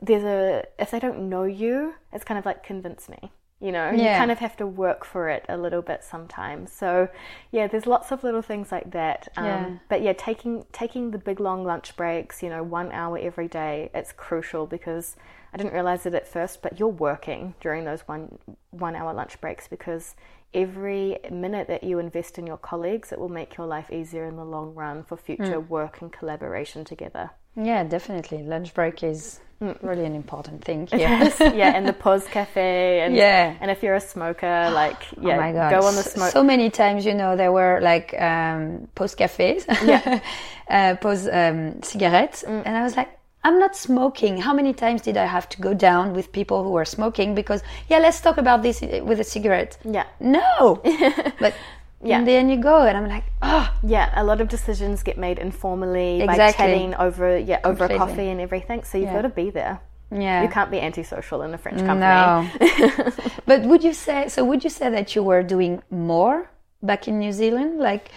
[0.00, 3.32] there's a if they don't know you, it's kind of like convince me.
[3.60, 4.12] You know, yeah.
[4.12, 6.72] you kind of have to work for it a little bit sometimes.
[6.72, 7.10] So,
[7.52, 9.28] yeah, there's lots of little things like that.
[9.36, 9.70] Um, yeah.
[9.90, 13.90] But yeah, taking taking the big long lunch breaks, you know, one hour every day,
[13.94, 15.16] it's crucial because
[15.52, 18.38] I didn't realize it at first, but you're working during those one
[18.70, 20.14] one hour lunch breaks because
[20.54, 24.36] every minute that you invest in your colleagues, it will make your life easier in
[24.36, 25.68] the long run for future mm.
[25.68, 27.30] work and collaboration together.
[27.56, 28.42] Yeah, definitely.
[28.42, 29.76] Lunch break is mm.
[29.82, 31.00] really an important thing here.
[31.40, 35.36] yeah, and the pause cafe, and yeah, and if you're a smoker, like oh yeah,
[35.36, 35.70] oh my God.
[35.70, 36.32] go on the smoke.
[36.32, 40.20] So many times, you know, there were like um, pause cafes, yeah,
[40.68, 42.62] uh, pause um, cigarettes, mm.
[42.64, 44.36] and I was like, I'm not smoking.
[44.38, 47.62] How many times did I have to go down with people who were smoking because,
[47.88, 49.78] yeah, let's talk about this with a cigarette?
[49.84, 50.06] Yeah.
[50.20, 50.82] No.
[51.40, 51.54] but
[52.02, 52.18] yeah.
[52.18, 53.72] And then you go, and I'm like, oh.
[53.82, 56.44] Yeah, a lot of decisions get made informally exactly.
[56.44, 57.98] by chatting over, yeah, over Completely.
[57.98, 58.84] coffee and everything.
[58.84, 59.16] So you've yeah.
[59.16, 59.80] got to be there.
[60.10, 60.42] Yeah.
[60.42, 62.50] You can't be antisocial in a French company.
[62.60, 63.12] No.
[63.46, 66.50] but would you say, so would you say that you were doing more
[66.82, 67.78] back in New Zealand?
[67.78, 68.10] Like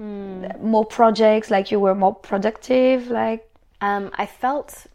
[0.00, 0.60] mm.
[0.60, 3.08] more projects, like you were more productive?
[3.08, 3.48] Like,
[3.82, 4.86] um, I felt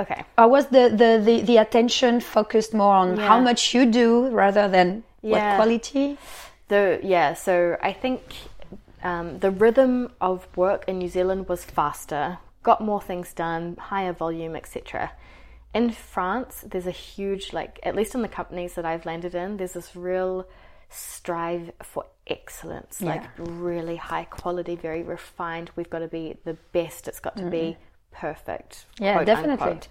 [0.00, 0.24] okay.
[0.36, 3.28] Or was the, the, the, the attention focused more on yeah.
[3.28, 5.30] how much you do rather than yeah.
[5.30, 6.18] what quality?
[6.68, 8.22] The yeah, so I think
[9.04, 14.12] um, the rhythm of work in New Zealand was faster, got more things done, higher
[14.12, 15.12] volume, etc.
[15.74, 19.58] In France, there's a huge like at least in the companies that I've landed in,
[19.58, 20.48] there's this real
[20.88, 23.08] strive for excellence, yeah.
[23.10, 25.70] like really high quality, very refined.
[25.76, 27.08] We've got to be the best.
[27.08, 27.50] It's got to mm-hmm.
[27.50, 27.76] be
[28.16, 28.86] perfect.
[28.98, 29.66] Yeah, definitely.
[29.66, 29.88] Unquote.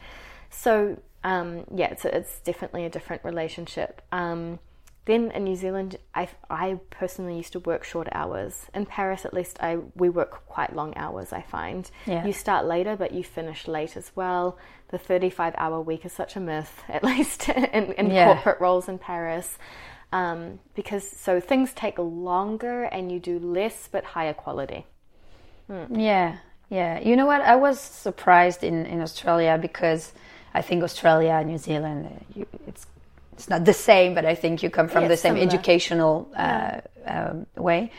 [0.49, 4.03] So um, yeah, it's, it's definitely a different relationship.
[4.11, 4.59] Um,
[5.05, 8.67] then in New Zealand, I, I personally used to work short hours.
[8.73, 11.33] In Paris, at least, I we work quite long hours.
[11.33, 12.25] I find yeah.
[12.25, 14.57] you start later, but you finish late as well.
[14.89, 18.33] The thirty-five hour week is such a myth, at least in, in yeah.
[18.33, 19.57] corporate roles in Paris,
[20.11, 24.87] um, because so things take longer and you do less but higher quality.
[25.67, 25.99] Hmm.
[25.99, 26.37] Yeah,
[26.69, 26.99] yeah.
[26.99, 27.41] You know what?
[27.41, 30.13] I was surprised in in Australia because
[30.53, 32.87] I think Australia, and New Zealand, you, it's
[33.33, 35.47] it's not the same, but I think you come from yeah, the same similar.
[35.47, 37.91] educational uh, um, way.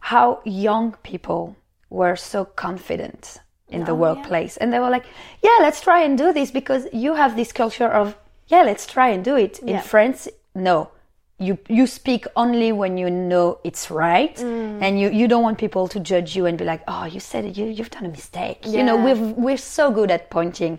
[0.00, 1.56] How young people
[1.90, 3.38] were so confident
[3.68, 4.64] in oh, the workplace, yeah.
[4.64, 5.04] and they were like,
[5.42, 8.16] "Yeah, let's try and do this," because you have this culture of,
[8.48, 10.90] "Yeah, let's try and do it." In France, no,
[11.38, 14.82] you you speak only when you know it's right mm.
[14.82, 17.44] and you you don't want people to judge you and be like oh you said
[17.44, 18.78] it you you've done a mistake yeah.
[18.78, 20.78] you know we're we're so good at pointing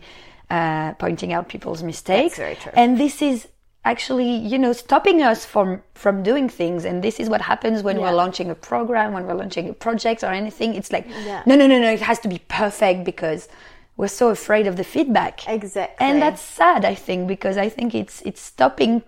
[0.50, 2.40] uh, pointing out people's mistakes
[2.74, 3.48] and this is
[3.86, 7.98] actually you know stopping us from from doing things and this is what happens when
[7.98, 8.04] yeah.
[8.04, 11.44] we're launching a program when we're launching a project or anything it's like yeah.
[11.46, 13.50] no no no no it has to be perfect because
[13.98, 17.94] we're so afraid of the feedback exactly and that's sad i think because i think
[17.94, 19.04] it's it's stopping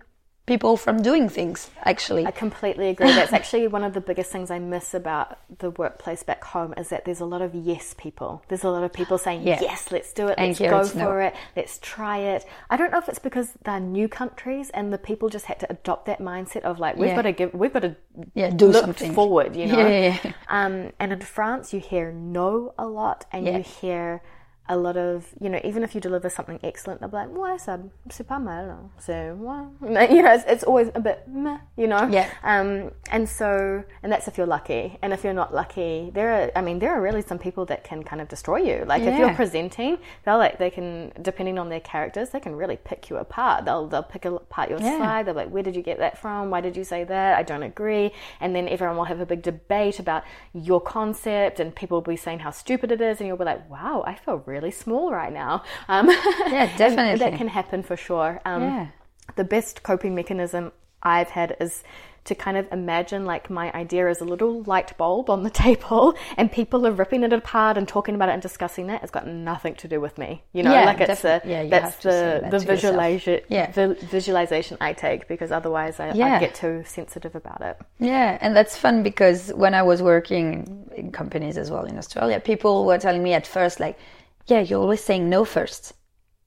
[0.46, 2.26] people from doing things actually.
[2.26, 3.08] I completely agree.
[3.08, 6.90] That's actually one of the biggest things i miss about the workplace back home is
[6.90, 8.44] that there's a lot of yes people.
[8.48, 9.60] There's a lot of people saying yeah.
[9.62, 10.36] yes let's do it.
[10.38, 11.18] And let's go for no.
[11.20, 11.36] it.
[11.56, 12.46] Let's try it.
[12.70, 15.72] I don't know if it's because they're new countries and the people just had to
[15.72, 17.16] adopt that mindset of like we've yeah.
[17.16, 17.96] got to give we've got to
[18.34, 19.14] yeah do look something.
[19.14, 19.88] forward you know?
[19.88, 24.22] Yeah, um, and in france you hear no a lot and you hear
[24.68, 27.58] a lot of, you know, even if you deliver something excellent, they'll be like, ouais,
[27.58, 28.90] ça, c'est pas mal.
[28.98, 30.10] So, ouais.
[30.16, 32.08] You know, it's, it's always a bit meh, you know?
[32.08, 32.30] Yeah.
[32.44, 34.98] Um, and so, and that's if you're lucky.
[35.04, 37.84] And if you're not lucky, there are, I mean, there are really some people that
[37.84, 38.86] can kind of destroy you.
[38.88, 39.10] Like, yeah.
[39.12, 43.10] if you're presenting, they'll like, they can, depending on their characters, they can really pick
[43.10, 43.66] you apart.
[43.66, 44.98] They'll, they'll pick apart your yeah.
[44.98, 45.28] slide.
[45.28, 46.50] They're like, where did you get that from?
[46.50, 47.38] Why did you say that?
[47.38, 48.12] I don't agree.
[48.40, 52.16] And then everyone will have a big debate about your concept, and people will be
[52.16, 53.20] saying how stupid it is.
[53.20, 55.64] And you'll be like, wow, I feel really really small right now.
[55.88, 57.20] Um, yeah, definitely.
[57.20, 58.42] that can happen for sure.
[58.44, 58.88] Um, yeah.
[59.36, 60.72] The best coping mechanism
[61.04, 61.84] I've had is
[62.26, 66.16] to kind of imagine like my idea is a little light bulb on the table
[66.38, 69.04] and people are ripping it apart and talking about it and discussing that.
[69.04, 70.44] It's got nothing to do with me.
[70.52, 73.72] You know, yeah, like it's a, yeah, that's the, that the visualization, yeah.
[73.72, 76.38] the visualization I take because otherwise I, yeah.
[76.38, 77.78] I get too sensitive about it.
[78.00, 78.40] Yeah.
[78.42, 82.86] And that's fun because when I was working in companies as well in Australia, people
[82.86, 84.00] were telling me at first like,
[84.48, 85.94] yeah, you're always saying no first.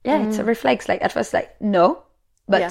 [0.05, 0.28] Yeah, mm.
[0.28, 0.46] it's a mm.
[0.46, 0.88] reflex.
[0.88, 2.03] Like at first, like no,
[2.49, 2.70] but yeah.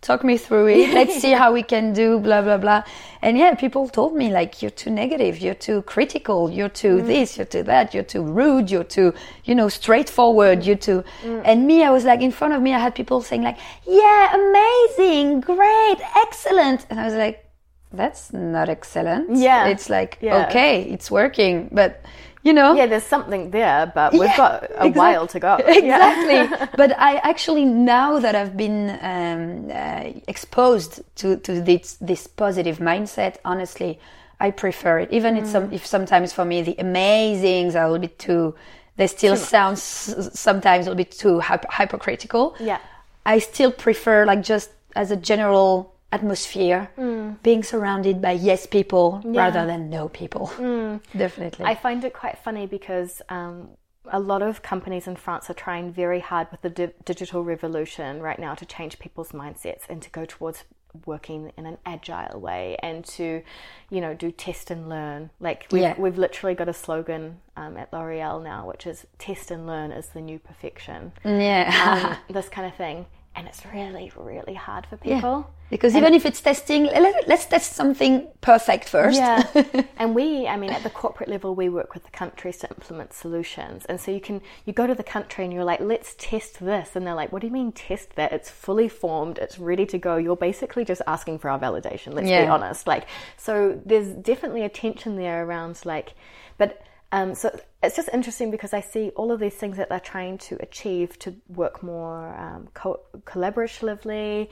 [0.00, 0.94] talk me through it.
[0.98, 2.84] Let's see how we can do blah blah blah.
[3.22, 7.06] And yeah, people told me like you're too negative, you're too critical, you're too mm.
[7.06, 9.12] this, you're too that, you're too rude, you're too
[9.44, 11.02] you know straightforward, you're too.
[11.22, 11.42] Mm.
[11.44, 14.34] And me, I was like in front of me, I had people saying like, yeah,
[14.34, 17.44] amazing, great, excellent, and I was like,
[17.92, 19.36] that's not excellent.
[19.36, 20.46] Yeah, it's like yeah.
[20.46, 22.04] okay, it's working, but
[22.44, 22.74] you know?
[22.74, 24.90] Yeah there's something there but we've yeah, got a exactly.
[24.90, 25.54] while to go.
[25.56, 26.68] Exactly.
[26.76, 28.78] But i actually now that i've been
[29.12, 33.98] um, uh, exposed to, to this, this positive mindset honestly
[34.40, 35.08] i prefer it.
[35.10, 35.42] Even mm.
[35.42, 38.54] if, some, if sometimes for me the amazings are a little bit too
[38.96, 42.54] they still sound sometimes a little bit too hypocritical.
[42.60, 42.78] Yeah.
[43.26, 47.42] I still prefer like just as a general atmosphere, mm.
[47.42, 49.40] being surrounded by yes people yeah.
[49.42, 50.46] rather than no people.
[50.56, 51.00] Mm.
[51.16, 51.64] Definitely.
[51.64, 53.70] I find it quite funny because um,
[54.06, 58.20] a lot of companies in France are trying very hard with the di- digital revolution
[58.20, 60.64] right now to change people's mindsets and to go towards
[61.06, 63.42] working in an agile way and to
[63.90, 65.94] you know do test and learn like we've, yeah.
[65.98, 70.06] we've literally got a slogan um, at l'oreal now which is test and learn is
[70.10, 71.66] the new perfection yeah
[72.04, 73.06] um, this kind of thing
[73.36, 75.46] and it's really really hard for people.
[75.46, 75.68] yeah.
[75.70, 76.84] because and even if it's testing
[77.26, 79.18] let's test something perfect first.
[79.18, 79.42] Yeah.
[79.96, 83.12] And we i mean at the corporate level we work with the countries to implement
[83.12, 83.84] solutions.
[83.86, 86.94] And so you can you go to the country and you're like let's test this.
[86.94, 88.32] And they're like what do you mean test that?
[88.32, 89.38] It's fully formed.
[89.38, 90.16] It's ready to go.
[90.16, 92.14] You're basically just asking for our validation.
[92.14, 92.44] Let's yeah.
[92.44, 92.86] be honest.
[92.86, 93.06] Like
[93.36, 96.14] so there's definitely a tension there around like
[96.58, 96.82] but
[97.14, 100.36] um, so it's just interesting because I see all of these things that they're trying
[100.38, 104.48] to achieve to work more um, co- collaboratively,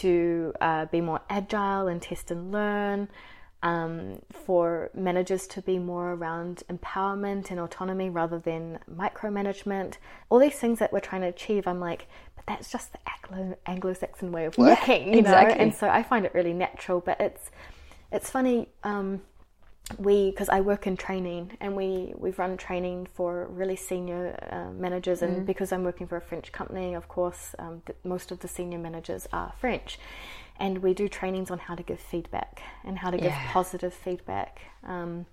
[0.00, 3.08] to uh, be more agile and test and learn,
[3.64, 9.94] um, for managers to be more around empowerment and autonomy rather than micromanagement.
[10.30, 12.06] All these things that we're trying to achieve, I'm like,
[12.36, 15.30] but that's just the Anglo- Anglo-Saxon way of working, yeah, you know.
[15.30, 15.58] Exactly.
[15.58, 17.50] And so I find it really natural, but it's
[18.12, 18.68] it's funny.
[18.84, 19.22] Um,
[19.98, 24.72] we because I work in training and we we've run training for really senior uh,
[24.72, 25.46] managers and mm.
[25.46, 28.78] because I'm working for a French company of course um, th- most of the senior
[28.78, 29.98] managers are French.
[30.58, 34.60] And we do trainings on how to give feedback and how to give positive feedback.
[34.84, 35.26] Um,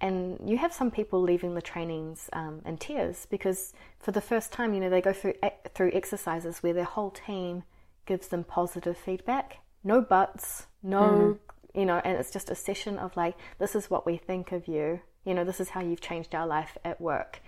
[0.00, 4.52] and you have some people leaving the trainings um, in tears because for the first
[4.52, 5.34] time you know they go through
[5.74, 7.62] through exercises where their whole team
[8.04, 9.58] gives them positive feedback.
[9.84, 11.38] No buts no mm
[11.76, 14.66] you know, and it's just a session of like, this is what we think of
[14.66, 17.40] you, you know, this is how you've changed our life at work.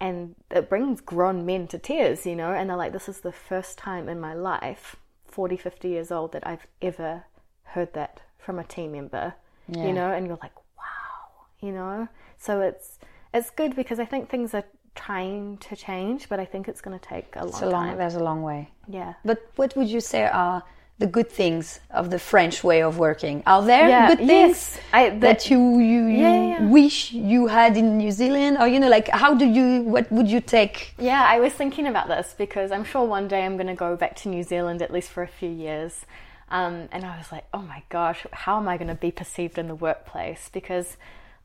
[0.00, 3.32] And it brings grown men to tears, you know, and they're like, this is the
[3.32, 4.96] first time in my life,
[5.26, 7.24] 40, 50 years old, that I've ever
[7.62, 9.34] heard that from a team member,
[9.68, 9.86] yeah.
[9.86, 12.08] you know, and you're like, wow, you know,
[12.38, 12.98] so it's,
[13.32, 14.64] it's good because I think things are
[14.94, 17.98] trying to change, but I think it's going to take a long, a long time.
[17.98, 18.70] There's a long way.
[18.88, 19.14] Yeah.
[19.24, 20.64] But what would you say are
[21.00, 23.42] the good things of the French way of working?
[23.46, 24.80] Are there yeah, good things yes.
[24.92, 26.68] I, that, that, you you, yeah, yeah.
[26.68, 29.82] wish you had in New Zealand, or you know, like how do you?
[29.82, 30.94] What would you take?
[30.98, 33.96] Yeah, I was thinking about this because I'm sure one day I'm going to go
[33.96, 36.04] back to New Zealand at least for a few years,
[36.50, 39.56] um, and I was like, oh my gosh, how am I going to be perceived
[39.56, 40.50] in the workplace?
[40.52, 40.98] Because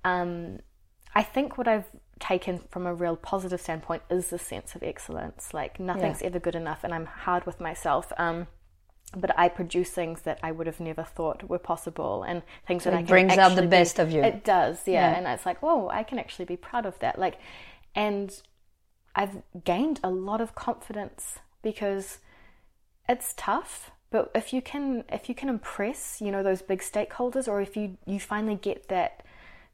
[0.04, 0.60] um,
[1.16, 1.88] I think what I've
[2.20, 5.54] taken from a real positive standpoint is the sense of excellence.
[5.54, 8.12] Like nothing's ever good enough, and I'm hard with myself.
[8.18, 8.48] Um,
[9.16, 12.94] but I produce things that I would have never thought were possible, and things that
[12.94, 14.22] it I can brings out the best of you.
[14.22, 15.12] It does, yeah.
[15.12, 15.18] yeah.
[15.18, 17.18] And it's like, whoa, I can actually be proud of that.
[17.20, 17.40] Like,
[17.94, 18.42] and
[19.16, 22.20] I've gained a lot of confidence because
[23.08, 23.92] it's tough.
[24.12, 27.76] But if you can, if you can impress, you know, those big stakeholders, or if
[27.76, 29.24] you you finally get that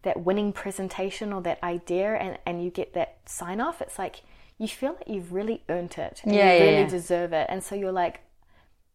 [0.04, 4.22] that winning presentation or that idea, and and you get that sign off, it's like
[4.58, 6.22] you feel like you've really earned it.
[6.24, 6.88] And yeah, you really yeah.
[6.88, 7.48] deserve it.
[7.50, 8.22] And so you're like,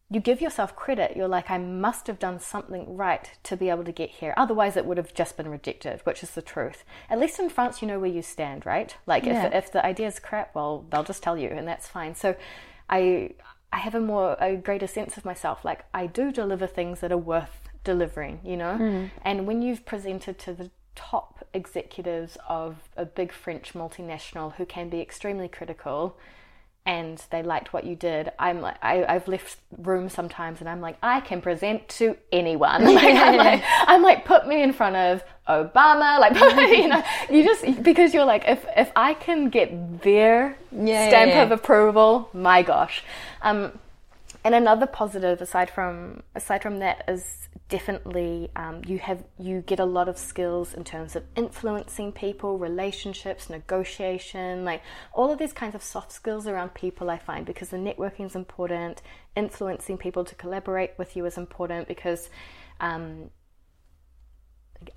[0.09, 1.17] you give yourself credit.
[1.17, 4.33] You're like, I must have done something right to be able to get here.
[4.37, 6.85] Otherwise, it would have just been rejected, which is the truth.
[7.09, 8.95] At least in France, you know where you stand, right?
[9.05, 9.47] Like, yeah.
[9.47, 12.15] if, if the idea is crap, well, they'll just tell you, and that's fine.
[12.15, 12.35] So,
[12.89, 13.31] I
[13.73, 15.65] I have a more a greater sense of myself.
[15.65, 18.77] Like, I do deliver things that are worth delivering, you know.
[18.79, 19.11] Mm.
[19.23, 24.89] And when you've presented to the top executives of a big French multinational who can
[24.89, 26.17] be extremely critical
[26.87, 30.79] and they liked what you did, I'm like, I, have left rooms sometimes and I'm
[30.79, 32.85] like, I can present to anyone.
[32.95, 36.33] like, I'm, like, I'm like, put me in front of Obama, like,
[36.77, 41.29] you know, you just, because you're like, if, if I can get their yeah, stamp
[41.29, 41.43] yeah, yeah.
[41.43, 43.03] of approval, my gosh.
[43.41, 43.77] Um,
[44.45, 49.79] and another positive aside from, aside from that is definitely um, you have you get
[49.79, 54.81] a lot of skills in terms of influencing people relationships negotiation like
[55.13, 58.35] all of these kinds of soft skills around people i find because the networking is
[58.35, 59.01] important
[59.35, 62.29] influencing people to collaborate with you is important because
[62.79, 63.29] um,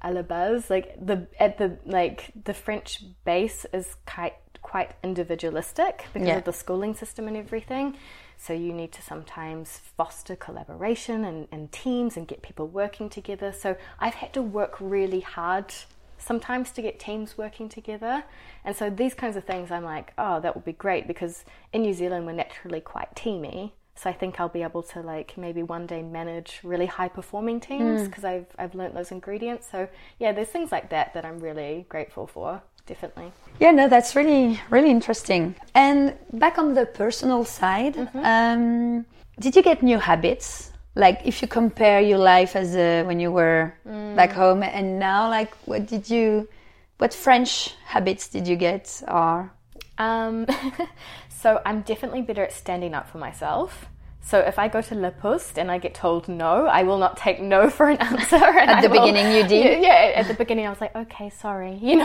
[0.05, 6.29] la base like the at the like the french base is quite quite individualistic because
[6.29, 6.37] yeah.
[6.37, 7.97] of the schooling system and everything
[8.41, 13.53] so you need to sometimes foster collaboration and, and teams and get people working together.
[13.53, 15.74] So I've had to work really hard
[16.16, 18.24] sometimes to get teams working together.
[18.64, 21.82] And so these kinds of things, I'm like, oh, that would be great because in
[21.82, 23.72] New Zealand we're naturally quite teamy.
[23.95, 27.61] So I think I'll be able to like maybe one day manage really high performing
[27.61, 28.30] teams because mm.
[28.30, 29.68] I've I've learned those ingredients.
[29.70, 29.86] So
[30.18, 33.33] yeah, there's things like that that I'm really grateful for definitely.
[33.59, 35.55] Yeah, no, that's really, really interesting.
[35.74, 38.24] And back on the personal side, mm-hmm.
[38.24, 39.07] um,
[39.39, 40.72] did you get new habits?
[40.95, 44.16] Like, if you compare your life as a, when you were mm.
[44.16, 46.49] back home and now, like, what did you,
[46.99, 49.03] what French habits did you get?
[49.07, 49.53] Or
[50.01, 50.47] um,
[51.28, 53.87] so I'm definitely better at standing up for myself.
[54.23, 57.16] So if I go to Le Poste and I get told no, I will not
[57.16, 58.37] take no for an answer.
[58.37, 59.83] at the will, beginning, you did.
[59.83, 62.05] Yeah, at the beginning, I was like, okay, sorry, you know.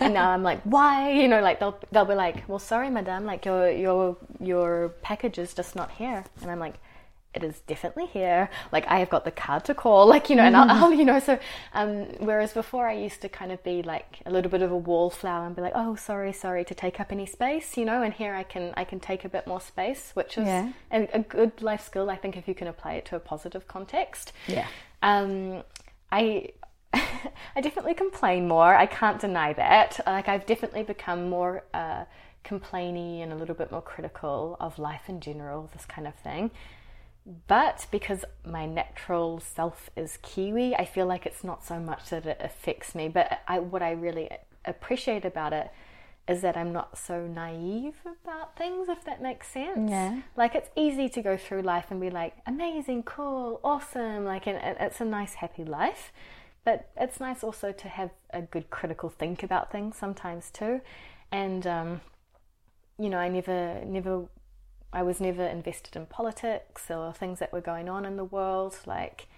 [0.00, 1.12] and now I'm like, why?
[1.12, 5.38] You know, like they'll they'll be like, well, sorry, madam, like your your your package
[5.38, 6.74] is just not here, and I'm like,
[7.36, 8.48] it is definitely here.
[8.72, 11.04] Like I have got the card to call, like you know, and I'll, I'll you
[11.04, 11.20] know.
[11.20, 11.38] So,
[11.74, 14.76] um, whereas before I used to kind of be like a little bit of a
[14.76, 18.02] wallflower and be like, oh, sorry, sorry to take up any space, you know.
[18.02, 20.72] And here I can I can take a bit more space, which is yeah.
[20.90, 22.08] a, a, good life skill.
[22.10, 24.32] I think if you can apply it to a positive context.
[24.48, 24.66] Yeah.
[25.02, 25.62] Um,
[26.10, 26.48] I.
[27.54, 28.74] I definitely complain more.
[28.74, 30.00] I can't deny that.
[30.06, 32.04] Like I've definitely become more uh,
[32.46, 36.50] complainy and a little bit more critical of life in general, this kind of thing.
[37.48, 42.24] But because my natural self is Kiwi, I feel like it's not so much that
[42.24, 43.08] it affects me.
[43.08, 44.30] But I, what I really
[44.64, 45.70] appreciate about it
[46.28, 49.90] is that I'm not so naive about things, if that makes sense.
[49.90, 50.22] Yeah.
[50.36, 54.58] Like it's easy to go through life and be like, amazing, cool, awesome, like, and,
[54.80, 56.12] it's a nice, happy life.
[56.64, 60.80] But it's nice also to have a good critical think about things sometimes too.
[61.30, 62.00] And, um,
[62.98, 64.24] you know, I never, never,
[64.96, 68.78] I was never invested in politics or things that were going on in the world.
[68.86, 69.28] Like,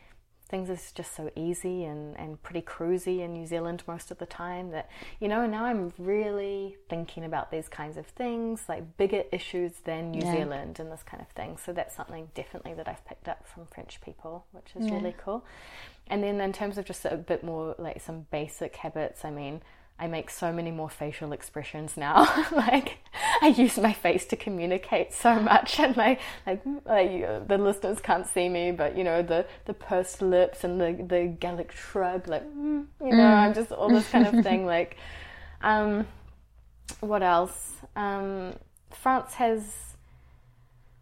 [0.49, 4.25] things are just so easy and, and pretty cruisy in New Zealand most of the
[4.27, 4.89] time that,
[5.21, 10.13] you know, now I'm really thinking about these kinds of things, like bigger issues than
[10.13, 10.31] New Yeah.
[10.31, 11.57] Zealand and this kind of thing.
[11.57, 14.95] So that's something definitely that I've picked up from French people, which is Yeah.
[14.95, 15.45] really cool.
[16.07, 19.61] And then in terms of just a bit more like some basic habits, I mean,
[20.01, 22.23] I make so many more facial expressions now.
[22.53, 22.99] like
[23.43, 28.27] I use my face to communicate so much, and my like, like the listeners can't
[28.27, 32.45] see me, but you know the the pursed lips and the the Gallic shrug, like
[32.45, 34.67] mm, you know, I'm just all this kind of thing.
[34.67, 34.97] Like,
[35.63, 36.07] um,
[37.01, 37.77] what else?
[37.97, 38.55] Um,
[38.91, 39.75] France has.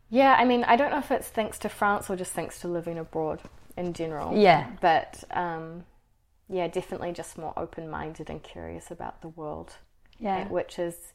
[0.08, 2.68] Yeah, I mean, I don't know if it's thanks to France or just thanks to
[2.68, 3.40] living abroad
[3.76, 4.36] in general.
[4.36, 4.70] Yeah.
[4.80, 5.84] But um,
[6.48, 9.76] yeah, definitely just more open minded and curious about the world.
[10.18, 10.48] Yeah.
[10.48, 11.12] Which is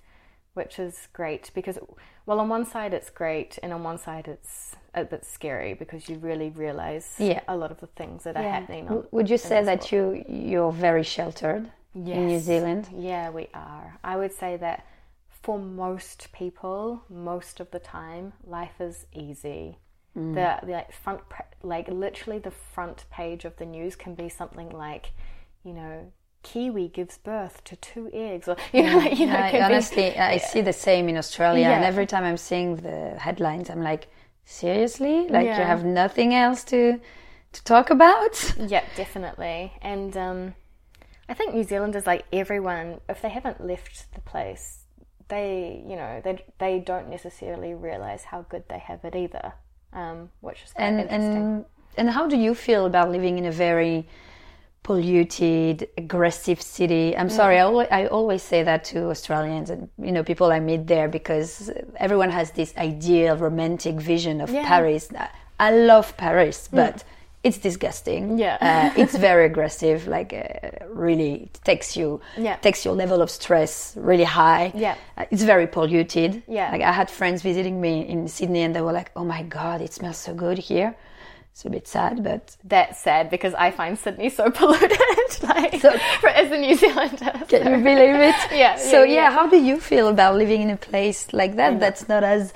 [0.54, 1.80] which is great because
[2.26, 6.10] well on one side it's great and on one side it's a bit scary because
[6.10, 7.40] you really realize Yeah.
[7.48, 8.90] a lot of the things that are happening.
[8.90, 12.90] On, Would you say that you you're very sheltered in New Zealand?
[12.94, 13.98] Yeah, we are.
[14.04, 14.86] I would say that
[15.42, 19.78] for most people, most of the time, life is easy.
[20.18, 20.34] Mm.
[20.36, 21.22] The, the like front,
[21.64, 25.14] like literally the front page of the news can be something like,
[25.64, 26.12] you know,
[26.44, 29.74] kiwi gives birth to two eggs, or you know, like, you know, I, can be-
[29.74, 33.84] honestly, I see the same in Australia, and every time I'm seeing the headlines, I'm
[33.84, 34.08] like,
[34.46, 35.28] seriously?
[35.28, 37.00] Like you have nothing else to
[37.54, 38.54] to talk about?
[38.68, 39.74] Yeah, definitely.
[39.82, 40.54] And um,
[41.28, 44.86] I think New Zealanders, like everyone, if they haven't left the place,
[45.28, 49.54] they, you know, they they don't necessarily realize how good they have it either,
[49.94, 51.36] um, which is And interesting.
[51.38, 51.66] and
[51.98, 54.08] and how do you feel about living in a very
[54.84, 57.16] polluted, aggressive city?
[57.16, 60.60] I'm sorry, I always, I always say that to Australians and you know people I
[60.60, 64.66] meet there because everyone has this ideal romantic vision of Yeah.
[64.68, 65.10] Paris.
[65.60, 67.04] I love Paris, but
[67.44, 68.38] it's disgusting.
[68.38, 68.58] Yeah.
[68.62, 70.08] uh, it's very aggressive.
[70.08, 72.56] Like uh, really takes you Yeah.
[72.58, 74.72] takes your level of stress really high.
[74.76, 74.96] Yeah.
[75.18, 76.44] Uh, it's very polluted.
[76.48, 76.72] Yeah.
[76.72, 79.82] Like I had friends visiting me in Sydney and they were like, "Oh my god,
[79.82, 80.96] it smells so good here."
[81.52, 84.92] It's a bit sad, but That's sad because I find Sydney so polluted.
[85.44, 88.36] like, So- for, as a New Zealander, can you believe it?
[88.52, 89.32] Yeah, So yeah, yeah, yeah.
[89.32, 91.80] how do you feel about living in a place like that?
[91.80, 92.54] That's not as,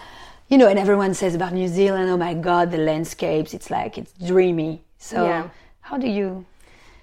[0.48, 3.54] you know, and everyone says about New Zealand, "Oh my god, the landscapes!
[3.54, 5.50] It's like it's dreamy." So Yeah.
[5.82, 6.46] how do you?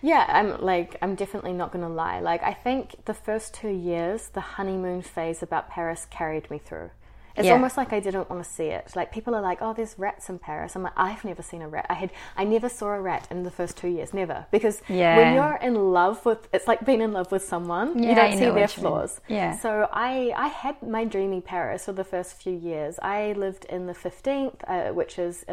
[0.00, 2.20] Yeah, I'm like I'm definitely not gonna lie.
[2.20, 6.90] Like I think the first two years, the honeymoon phase about Paris carried me through.
[7.36, 7.52] It's Yeah.
[7.54, 8.94] almost like I didn't want to see it.
[8.94, 11.68] Like people are like, "Oh, there's rats in Paris." I'm like, "I've never seen a
[11.68, 11.86] rat.
[11.88, 15.16] I had, I never saw a rat in the first two years, never." Because Yeah.
[15.16, 18.02] when you're in love with, it's like being in love with someone.
[18.02, 18.68] Yeah, you don't I see their you mean.
[18.68, 19.20] flaws.
[19.28, 19.56] Yeah.
[19.56, 22.98] So I, I had my dreamy Paris for the first few years.
[23.00, 25.44] I lived in the 15th, uh, which is,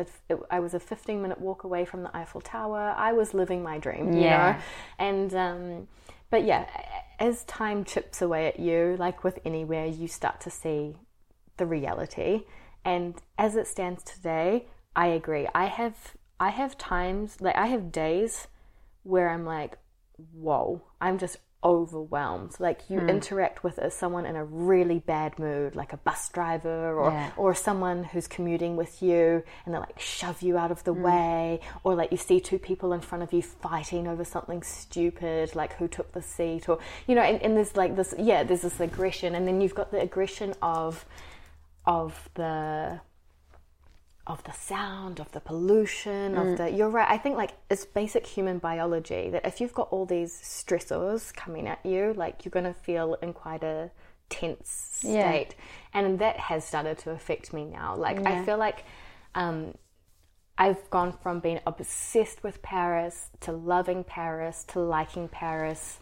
[0.52, 2.94] I was a 15 minute walk away from the Eiffel Tower.
[2.98, 4.52] I was living my dream, you Yeah.
[4.54, 4.60] know?
[4.98, 5.88] And, um,
[6.30, 6.66] but yeah,
[7.20, 10.98] as time chips away at you, like with anywhere, you start to see
[11.60, 12.46] the reality.
[12.84, 15.48] And as it stands today, I agree.
[15.54, 18.48] I have, I have times, like I have days
[19.04, 19.78] where I'm like,
[20.34, 22.56] whoa, I'm just overwhelmed.
[22.60, 23.10] Like you hmm.
[23.10, 27.32] interact with a, someone in a really bad mood, like a bus driver or Yeah.
[27.36, 31.04] or someone who's commuting with you and they like shove you out of the hmm.
[31.04, 35.54] way or like you see two people in front of you fighting over something stupid
[35.54, 38.62] like who took the seat or you know and, and there's like this yeah there's
[38.62, 41.06] this aggression and then you've got the aggression of
[41.86, 43.02] of the
[44.28, 46.70] of the sound, of the pollution, of the.
[46.70, 47.10] You're right.
[47.10, 51.68] I think like it's basic human biology that if you've got all these stressors coming
[51.68, 53.90] at you, like you're going to feel in quite a
[54.30, 55.28] tense Yeah.
[55.32, 55.56] state,
[55.94, 57.96] and that has started to affect me now.
[57.96, 58.84] Like I feel like.
[59.36, 59.74] Um,
[60.62, 66.00] I've gone from being obsessed with Paris to loving Paris to liking Paris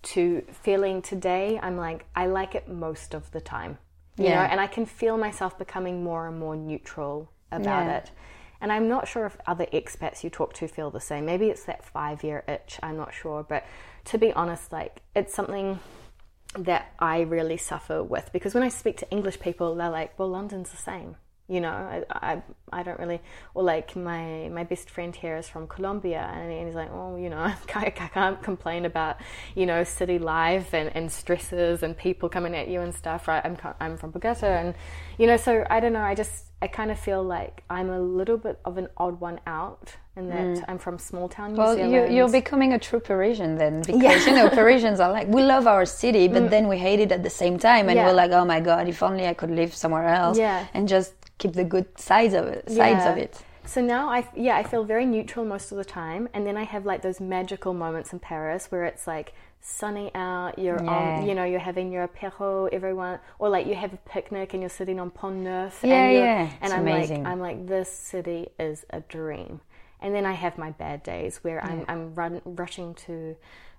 [0.00, 3.76] to feeling today I'm like I like it most of the time.
[4.18, 4.42] You Yeah.
[4.42, 7.98] know, and I can feel myself becoming more and more neutral about Yeah.
[7.98, 8.10] it.
[8.60, 11.24] And I'm not sure if other expats you talk to feel the same.
[11.24, 13.64] Maybe it's that 5-year itch, I'm not sure, but
[14.06, 15.78] to be honest like it's something
[16.58, 20.28] that I really suffer with because when I speak to English people they're like, "Well,
[20.28, 21.16] London's the same."
[21.48, 22.42] You know I, I,
[22.72, 23.20] I don't really
[23.54, 27.30] or like my my best friend here is from Colombia and he's like oh you
[27.30, 27.38] know
[27.74, 29.16] I can't complain about
[29.54, 33.44] you know city life and, and stresses and people coming at you and stuff right
[33.44, 34.74] I'm, I'm from Bogota and
[35.18, 38.00] you know so I don't know I just I kind of feel like I'm a
[38.00, 40.64] little bit of an odd one out in that mm.
[40.66, 41.92] I'm from small town New well, Zealand.
[41.92, 44.26] Well, you're becoming a true Parisian then, because yeah.
[44.26, 46.50] you know Parisians are like we love our city, but mm.
[46.50, 48.06] then we hate it at the same time, and yeah.
[48.06, 50.66] we're like, oh my god, if only I could live somewhere else, yeah.
[50.74, 52.68] and just keep the good sides of it.
[52.68, 53.12] Sides yeah.
[53.12, 53.42] of it.
[53.64, 56.64] So now I yeah I feel very neutral most of the time, and then I
[56.64, 60.90] have like those magical moments in Paris where it's like sunny out, you're yeah.
[60.90, 64.62] on, you know, you're having your apéro, everyone, or like you have a picnic and
[64.62, 65.80] you're sitting on Pont Neuf.
[65.82, 66.50] Yeah, and yeah.
[66.60, 67.24] And I'm amazing.
[67.24, 69.60] like, I'm like, this city is a dream.
[70.00, 71.66] And then I have my bad days where yeah.
[71.66, 73.36] I'm, I'm run, rushing to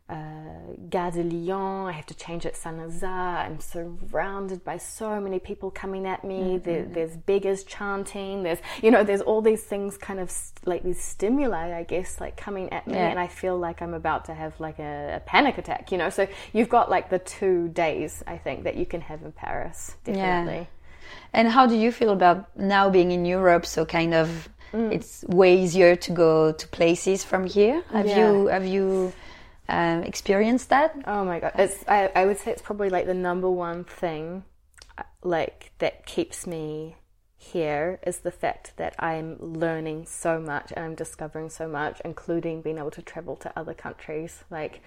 [0.10, 1.88] uh, Gare de Lyon.
[1.88, 3.46] I have to change at Saint Lazare.
[3.46, 6.40] I'm surrounded by so many people coming at me.
[6.40, 6.64] Mm-hmm.
[6.64, 8.44] There, there's beggars chanting.
[8.44, 12.20] There's, you know, there's all these things kind of st- like these stimuli, I guess,
[12.20, 12.96] like coming at me.
[12.96, 13.10] Yeah.
[13.10, 16.10] And I feel like I'm about to have like a, a, panic attack, you know.
[16.10, 19.96] So you've got like the two days, I think, that you can have in Paris,
[20.04, 20.54] definitely.
[20.54, 20.66] Yeah.
[21.34, 23.66] And how do you feel about now being in Europe?
[23.66, 24.92] So kind of, mm.
[24.92, 27.84] it's way easier to go to places from here.
[27.92, 28.32] Have yeah.
[28.32, 29.14] you, have you,
[29.70, 30.96] um, experienced that?
[31.06, 34.44] Oh my god, it's I, I would say it's probably like the number one thing,
[34.98, 36.96] uh, like that keeps me
[37.38, 42.62] here is the fact that I'm learning so much and I'm discovering so much, including
[42.62, 44.44] being able to travel to other countries.
[44.50, 44.82] Like,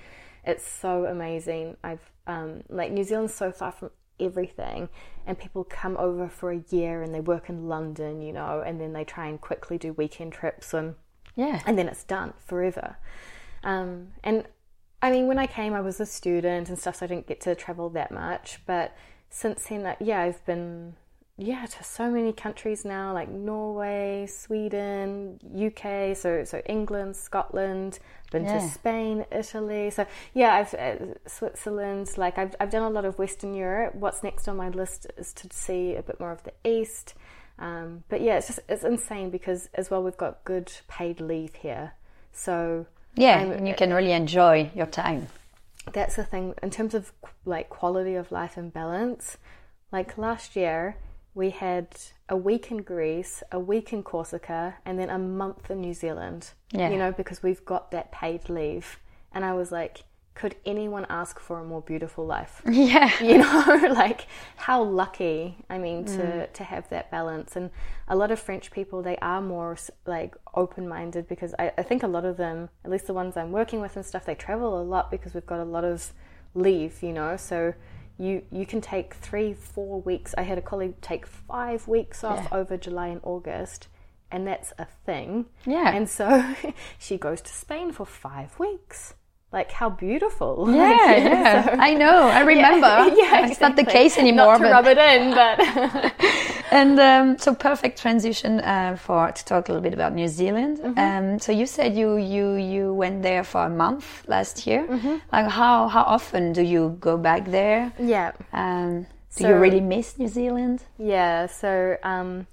[0.44, 1.78] it's so amazing.
[1.82, 4.90] I've um, like New Zealand's so far from everything,
[5.26, 8.80] and people come over for a year and they work in London, you know, and
[8.80, 10.94] then they try and quickly do weekend trips and
[11.34, 12.96] yeah, and then it's done forever.
[13.64, 14.44] Um, and
[15.03, 17.40] I mean, when I came, I was a student and stuff, so I didn't get
[17.42, 18.61] to travel that much.
[18.66, 18.96] But
[19.30, 20.94] since then, yeah, I've been
[21.38, 27.98] yeah to so many countries now, like Norway, Sweden, UK, so so England, Scotland,
[28.30, 28.61] been yeah.
[28.61, 29.90] to Spain, Italy.
[29.90, 32.16] So yeah, I've uh, Switzerland.
[32.16, 33.96] Like I've I've done a lot of Western Europe.
[33.96, 37.14] What's next on my list is to see a bit more of the East.
[37.59, 41.57] Um, but yeah, it's just it's insane because as well we've got good paid leave
[41.57, 41.94] here,
[42.32, 45.28] so yeah, um, and you can really enjoy your time.
[45.92, 47.12] That's the thing in terms of
[47.44, 49.36] like quality of life and balance.
[49.90, 50.96] Like last year,
[51.34, 51.88] we had
[52.28, 56.50] a week in Greece, a week in Corsica, and then a month in New Zealand.
[56.70, 56.90] Yeah.
[56.90, 58.98] You know, because we've got that paid leave.
[59.32, 60.04] And I was like,
[60.34, 62.62] could anyone ask for a more beautiful life?
[62.70, 63.10] Yeah.
[63.22, 64.26] You know, like
[64.56, 66.52] how lucky, I mean, to, mm.
[66.52, 67.54] to have that balance.
[67.54, 67.70] And
[68.08, 69.76] a lot of French people, they are more
[70.06, 73.36] like open minded because I, I think a lot of them, at least the ones
[73.36, 76.12] I'm working with and stuff, they travel a lot because we've got a lot of
[76.54, 77.36] leave, you know.
[77.36, 77.74] So
[78.18, 80.34] you, you can take three, four weeks.
[80.36, 82.58] I had a colleague take five weeks off yeah.
[82.58, 83.88] over July and August
[84.30, 85.46] and that's a thing.
[85.66, 85.94] Yeah.
[85.94, 86.54] And so
[86.98, 89.14] she goes to Spain for five weeks
[89.53, 90.68] like how beautiful.
[90.72, 91.64] Yeah, like, yeah.
[91.64, 92.28] So, I know.
[92.28, 92.86] I remember.
[92.86, 94.59] Yeah, yeah it's not the case anymore.
[94.59, 94.72] Not to but...
[94.72, 96.72] rub it in, but.
[96.72, 100.78] and um, so perfect transition uh, for to talk a little bit about New Zealand.
[100.78, 100.98] Mm-hmm.
[100.98, 104.86] Um, so you said you you you went there for a month last year.
[104.86, 105.16] Mm-hmm.
[105.32, 107.92] Like how how often do you go back there?
[107.98, 108.32] Yeah.
[108.53, 110.82] Um, do so, you really miss New Zealand?
[110.98, 111.46] Yeah.
[111.46, 111.96] So.
[112.03, 112.46] Um,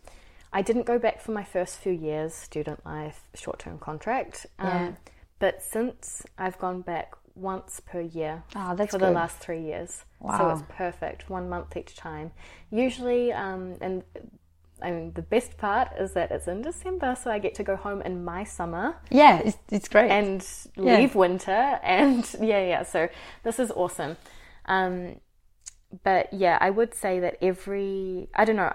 [0.51, 4.47] I didn't go back for my first few years, student life, short term contract.
[4.57, 4.91] Um, yeah
[5.39, 9.01] but since I've gone back once per year oh, for good.
[9.01, 10.03] the last three years.
[10.19, 10.37] Wow.
[10.37, 12.31] So it's perfect, one month each time.
[12.69, 14.03] Usually, um, and
[14.81, 17.75] I mean, the best part is that it's in December, so I get to go
[17.75, 18.97] home in my summer.
[19.09, 20.09] Yeah, it's, it's great.
[20.09, 20.45] And
[20.77, 21.17] leave yeah.
[21.17, 21.79] winter.
[21.83, 22.83] And yeah, yeah.
[22.83, 23.09] So
[23.43, 24.17] this is awesome.
[24.65, 25.19] Um,
[26.03, 28.73] but yeah, I would say that every, I don't know,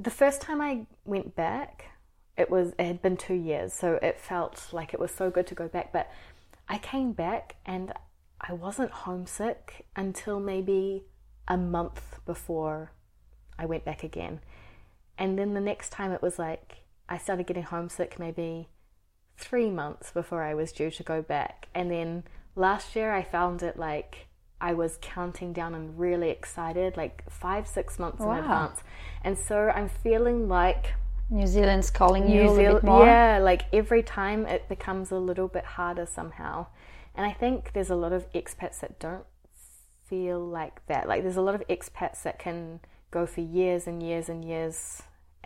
[0.00, 1.90] the first time I went back,
[2.38, 5.46] it was it had been two years, so it felt like it was so good
[5.48, 5.92] to go back.
[5.92, 6.10] But
[6.68, 7.92] I came back and
[8.40, 11.04] I wasn't homesick until maybe
[11.48, 12.92] a month before
[13.58, 14.40] I went back again.
[15.18, 18.68] And then the next time it was like I started getting homesick maybe
[19.36, 21.68] three months before I was due to go back.
[21.74, 22.22] And then
[22.54, 24.28] last year I found it like
[24.60, 28.32] I was counting down and really excited, like five, six months wow.
[28.32, 28.82] in advance.
[29.24, 30.94] And so I'm feeling like
[31.30, 33.04] New Zealand's calling New you a little bit more.
[33.04, 36.66] Yeah, like every time it becomes a little bit harder somehow.
[37.14, 39.24] And I think there's a lot of expats that don't
[40.06, 41.08] feel like that.
[41.08, 45.02] Like there's a lot of expats that can go for years and years and years,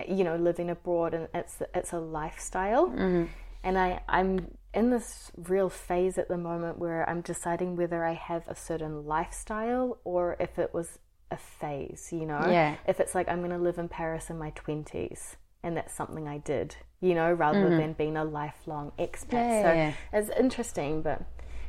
[0.07, 2.89] you know, living abroad, and it's it's a lifestyle.
[2.89, 3.24] Mm-hmm.
[3.64, 8.14] And I I'm in this real phase at the moment where I'm deciding whether I
[8.14, 10.99] have a certain lifestyle or if it was
[11.30, 12.41] a phase, you know?
[12.49, 12.76] Yeah.
[12.87, 16.29] If it's like I'm going to live in Paris in my 20s and that's something
[16.29, 17.77] I did, you know, rather Mm-hmm.
[17.79, 19.33] than being a lifelong expat.
[19.33, 21.23] Yeah, so it's interesting, but,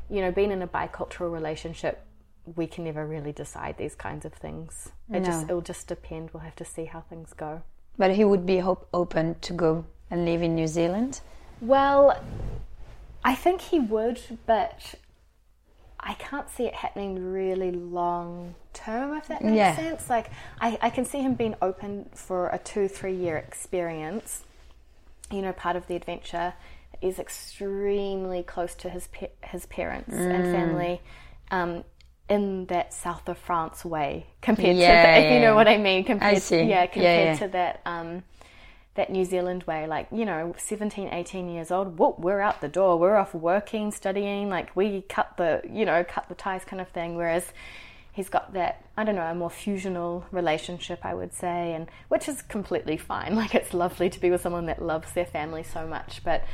[0.10, 2.06] you know, being in a bicultural relationship,
[2.56, 4.90] we can never really decide these kinds of things.
[5.12, 6.32] It just it'll just depend.
[6.34, 7.62] We'll have to see how things go.
[7.98, 11.22] But he would be hope open to go and live in New Zealand.
[11.62, 12.20] Well,
[13.24, 14.96] I think he would, but
[16.06, 19.76] I can't see it happening really long term, if that makes Yeah.
[19.76, 20.10] sense.
[20.10, 20.30] Like,
[20.60, 24.44] I, I can see him being open for a two, three year experience.
[25.32, 26.54] You know, part of the adventure
[27.02, 31.02] is extremely close to his pa- his parents and family.
[31.52, 31.84] Um,
[32.30, 35.78] in that south of France way, compared to Yeah, the, if you know what I
[35.78, 36.62] mean, compared see.
[36.64, 37.36] yeah, Yeah, compared yeah.
[37.40, 38.24] to that um,
[38.96, 42.68] that New Zealand way, like, you know, 17, 18 years old, whoop, we're out the
[42.68, 43.00] door.
[43.00, 46.90] We're off working, studying, like we cut the, you know, cut the ties kind of
[46.90, 47.16] thing.
[47.16, 47.52] Whereas
[48.12, 52.28] he's got that, I don't know, a more fusional relationship, I would say, and which
[52.30, 53.36] is completely fine.
[53.44, 56.46] Like it's lovely to be with someone that loves their family so much, but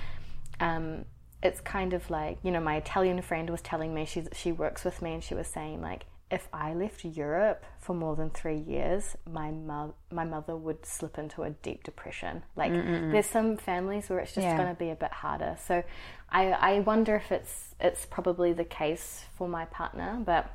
[0.61, 1.05] um,
[1.43, 4.85] it's kind of like, you know, my Italian friend was telling me, she, she works
[4.85, 8.57] with me and she was saying like, if I left Europe for more than three
[8.57, 12.43] years, my mo- my mother would slip into a deep depression.
[12.55, 14.55] Like, there's some families where it's just Yeah.
[14.55, 15.57] going to be a bit harder.
[15.59, 15.83] So,
[16.29, 20.21] I I wonder if it's it's probably the case for my partner.
[20.23, 20.51] But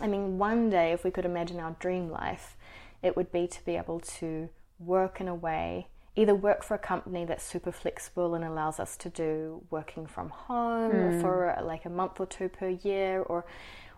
[0.00, 2.56] I mean, one day, if we could imagine our dream life,
[3.02, 4.48] it would be to be able to
[4.78, 8.96] work in a way, either work for a company that's super flexible and allows us
[8.98, 11.20] to do working from home mm.
[11.20, 13.44] for like a month or two per year, or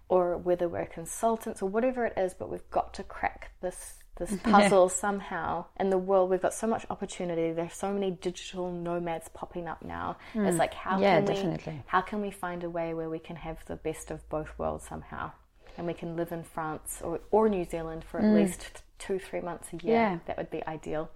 [0.09, 4.37] or whether we're consultants or whatever it is, but we've got to crack this this
[4.45, 5.65] puzzle somehow.
[5.81, 7.53] In the world, we've got so much opportunity.
[7.53, 10.17] There's so many digital nomads popping up now.
[10.35, 10.59] It's mm.
[10.59, 11.73] like how Yeah, can definitely.
[11.75, 14.51] we how can we find a way where we can have the best of both
[14.59, 15.33] worlds somehow,
[15.79, 18.35] and we can live in France or or New Zealand for at mm.
[18.35, 19.95] least two three months a year.
[19.95, 20.19] Yeah.
[20.27, 21.11] That would be ideal.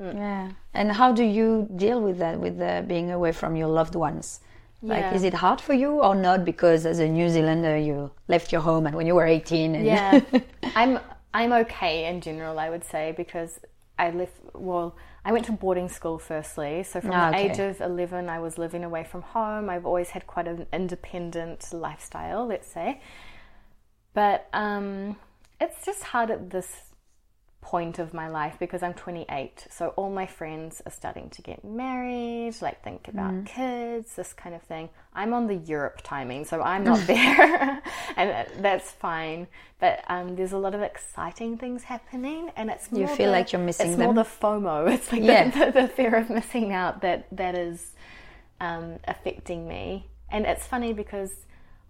[0.00, 0.14] Mm.
[0.14, 0.50] Yeah.
[0.74, 4.40] And how do you deal with that, with uh, being away from your loved ones?
[4.82, 5.14] Like, Yeah.
[5.14, 6.44] is it hard for you or not?
[6.44, 9.74] Because as a New Zealander, you left your home and when you were 18.
[9.74, 10.20] And Yeah,
[10.74, 10.98] I'm
[11.34, 12.58] I'm okay in general.
[12.58, 13.60] I would say because
[13.98, 14.34] I left.
[14.54, 17.50] Well, I went to boarding school firstly, so from Ah, the okay.
[17.50, 19.68] age of eleven, I was living away from home.
[19.68, 23.00] I've always had quite an independent lifestyle, let's say.
[24.14, 25.16] But um,
[25.60, 26.87] it's just hard at this
[27.60, 29.66] point of my life because I'm 28.
[29.70, 34.54] So all my friends are starting to get married, like think about kids, this kind
[34.54, 34.88] of thing.
[35.12, 37.82] I'm on the Europe timing, so I'm not there,
[38.16, 39.48] and that's fine.
[39.80, 43.32] But um, there's a lot of exciting things happening, and it's You more feel the-
[43.32, 44.06] like you're missing It's them?
[44.06, 44.92] more the FOMO.
[44.94, 45.50] It's like Yeah.
[45.50, 47.92] the, the, the fear of missing out that that is
[48.60, 50.06] um, affecting me.
[50.30, 51.32] And it's funny because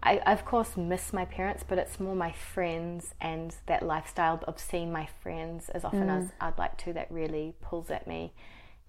[0.01, 4.39] I, I, of course, miss my parents, but it's more my friends and that lifestyle
[4.47, 6.23] of seeing my friends as often Mm.
[6.23, 8.33] as I'd like to that really pulls at me.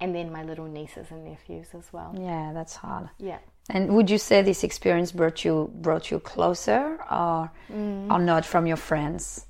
[0.02, 2.14] And then my little nieces and nephews as well.
[2.18, 3.10] yeah, that's hard.
[3.18, 3.38] Yeah.
[3.68, 8.66] And would you say this experience brought you brought you closer or or not from
[8.66, 9.46] your friends?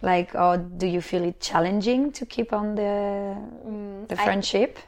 [0.00, 3.34] Like, or do you feel it challenging to keep on the
[4.08, 4.78] the friendship?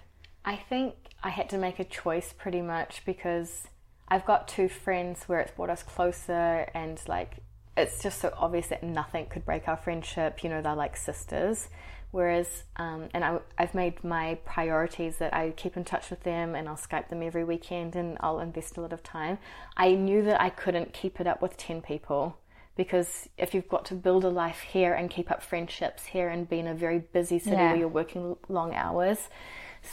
[0.44, 0.94] I think
[1.24, 3.66] I had to make a choice pretty much because
[4.10, 7.36] I've got two friends where it's brought us closer and like
[7.76, 10.42] it's just so obvious that nothing could break our friendship.
[10.42, 11.68] You know, they're like sisters.
[12.10, 16.56] Whereas, um, and I, I've made my priorities that I keep in touch with them
[16.56, 19.38] and I'll Skype them every weekend and I'll invest a lot of time.
[19.76, 22.36] I knew that I couldn't keep it up with 10 people
[22.74, 26.48] because if you've got to build a life here and keep up friendships here and
[26.48, 27.68] be in a very busy city Yeah.
[27.70, 29.28] where you're working long hours.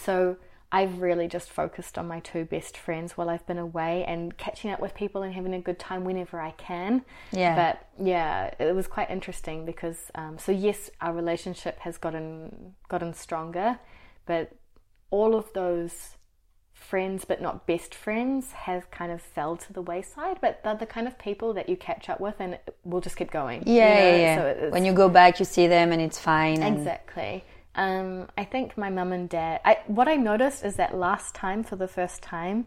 [0.03, 0.37] So
[0.71, 4.69] I've really just focused on my two best friends while I've been away and catching
[4.69, 7.03] up with people and having a good time whenever I can.
[7.31, 7.55] Yeah.
[7.55, 13.13] But yeah, it was quite interesting because um, so yes, our relationship has gotten gotten
[13.13, 13.79] stronger,
[14.25, 14.51] but
[15.09, 16.17] all of those
[16.73, 20.85] friends but not best friends have kind of fell to the wayside but they're the
[20.85, 23.95] kind of people that you catch up with and we'll just keep going you Yeah,
[23.95, 23.99] know?
[24.09, 24.35] yeah, yeah.
[24.37, 26.61] so it's, when you go back, you see them and it's fine.
[26.61, 27.43] and- Exactly.
[27.77, 29.61] Um, I think my mum and dad.
[29.63, 32.65] I, what I noticed is that last time, for the first time,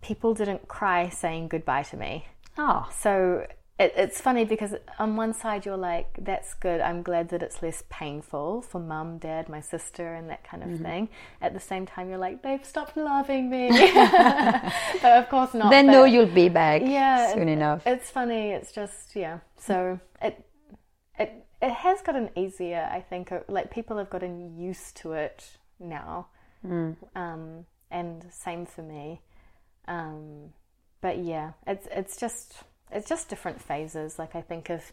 [0.00, 2.26] people didn't cry saying goodbye to me.
[2.56, 3.46] Oh, So
[3.78, 6.80] it, it's funny because on one side you're like, "That's good.
[6.80, 10.68] I'm glad that it's less painful for mum, dad, my sister, and that kind of
[10.68, 10.84] Mm-hmm.
[10.84, 11.08] thing."
[11.40, 13.70] At the same time, you're like, "They've stopped loving me."
[15.02, 15.70] but of course not.
[15.70, 17.86] then but- know you'll be back yeah, soon it- enough.
[17.86, 18.50] It's funny.
[18.50, 19.38] It's just yeah.
[19.56, 20.44] So it
[21.62, 22.88] it has gotten easier.
[22.92, 26.26] I think uh, like people have gotten used to it now,
[27.14, 29.22] um, and same for me.
[29.86, 30.52] Um,
[31.00, 32.54] but yeah, it's it's just
[32.90, 34.18] it's just different phases.
[34.18, 34.92] Like I think of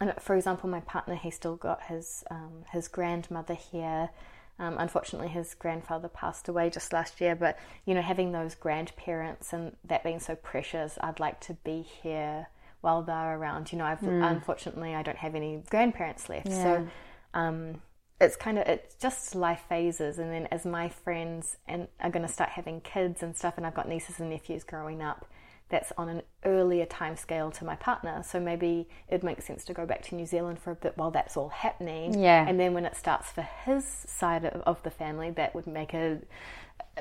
[0.00, 4.10] and for example, my partner, he still got his um, his grandmother here.
[4.58, 7.36] Um, unfortunately, his grandfather passed away just last year.
[7.36, 11.82] But you know, having those grandparents and that being so precious, I'd like to be
[11.82, 12.48] here
[12.82, 13.72] while they're around.
[13.72, 14.30] You know, I've mm.
[14.30, 16.62] unfortunately I don't have any grandparents left, yeah.
[16.62, 16.88] so
[17.34, 17.80] um,
[18.20, 20.18] it's kind of it's just life phases.
[20.18, 23.66] And then as my friends and are going to start having kids and stuff, and
[23.66, 25.26] I've got nieces and nephews growing up,
[25.72, 28.22] that's on an earlier time scale to my partner.
[28.22, 31.10] So maybe it makes sense to go back to New Zealand for a bit while
[31.10, 32.20] that's all happening.
[32.20, 32.46] Yeah.
[32.46, 35.94] And then when it starts for his side of, of the family, that would make
[35.94, 36.18] a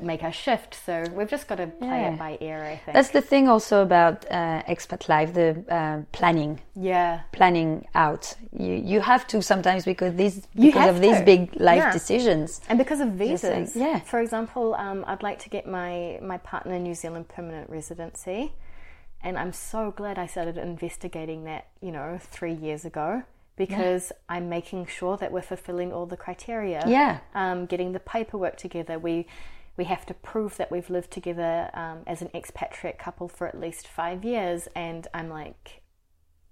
[0.02, 0.78] make a shift.
[0.86, 2.14] So we've just got to play yeah.
[2.14, 2.64] it by ear.
[2.64, 6.62] I think that's the thing also about uh, expat life, the uh, planning.
[6.76, 8.34] Yeah, planning out.
[8.58, 11.02] You you have to sometimes because these because of to.
[11.02, 11.92] these big life yeah.
[11.92, 13.76] decisions and because of visas.
[13.76, 14.00] yeah.
[14.00, 18.54] For example, um, I'd like to get my my partner New Zealand permanent residency,
[19.22, 21.68] and I'm so glad I started investigating that.
[21.82, 23.24] You know, three years ago
[23.58, 24.36] because yeah.
[24.36, 26.84] I'm making sure that we're fulfilling all the criteria.
[26.88, 27.20] Yeah.
[27.36, 28.98] Um, getting the paperwork together.
[28.98, 29.28] We
[29.78, 33.60] we have to prove that we've lived together um, as an expatriate couple for at
[33.60, 34.68] least five years.
[34.76, 35.82] And I'm like,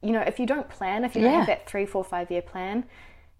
[0.01, 2.41] you know, if you don't plan, if you don't have that three, four, five year
[2.41, 2.86] plan,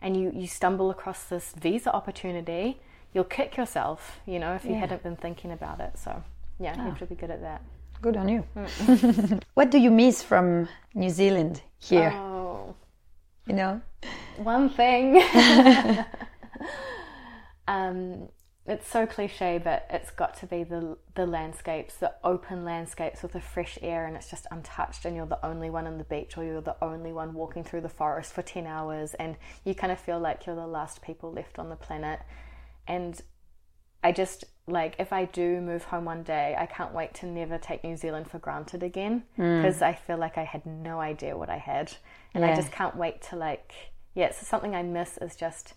[0.02, 2.80] and you, you stumble across this visa opportunity,
[3.14, 4.80] you'll kick yourself, you know, if you yeah.
[4.80, 5.98] hadn't been thinking about it.
[5.98, 6.24] So,
[6.60, 6.84] yeah, oh.
[6.84, 7.62] you have to be good at that.
[8.02, 8.46] Good on you.
[8.56, 9.44] Mm.
[9.56, 12.14] what do you miss from New Zealand here?
[12.16, 12.76] Oh.
[13.46, 13.82] You know?
[14.38, 15.22] One thing.
[17.68, 18.30] um,
[18.70, 23.34] it's so cliche, but it's got to be the the landscapes, the open landscapes with
[23.34, 25.06] the fresh air, and it's just untouched.
[25.06, 27.82] And you're the only one on the beach, or you're the only one walking through
[27.82, 31.32] the forest for ten hours, and you kind of feel like you're the last people
[31.32, 32.20] left on the planet.
[32.88, 33.20] And
[34.04, 37.58] I just like if I do move home one day, I can't wait to never
[37.58, 39.82] take New Zealand for granted again because mm.
[39.82, 41.94] I feel like I had no idea what I had,
[42.34, 42.52] and yeah.
[42.52, 43.74] I just can't wait to like
[44.14, 44.32] yeah.
[44.32, 45.74] So something I miss is just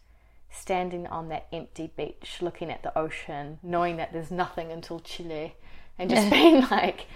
[0.52, 5.56] standing on that empty beach, looking at the ocean, knowing that there's nothing until Chile,
[5.98, 7.06] and just being like,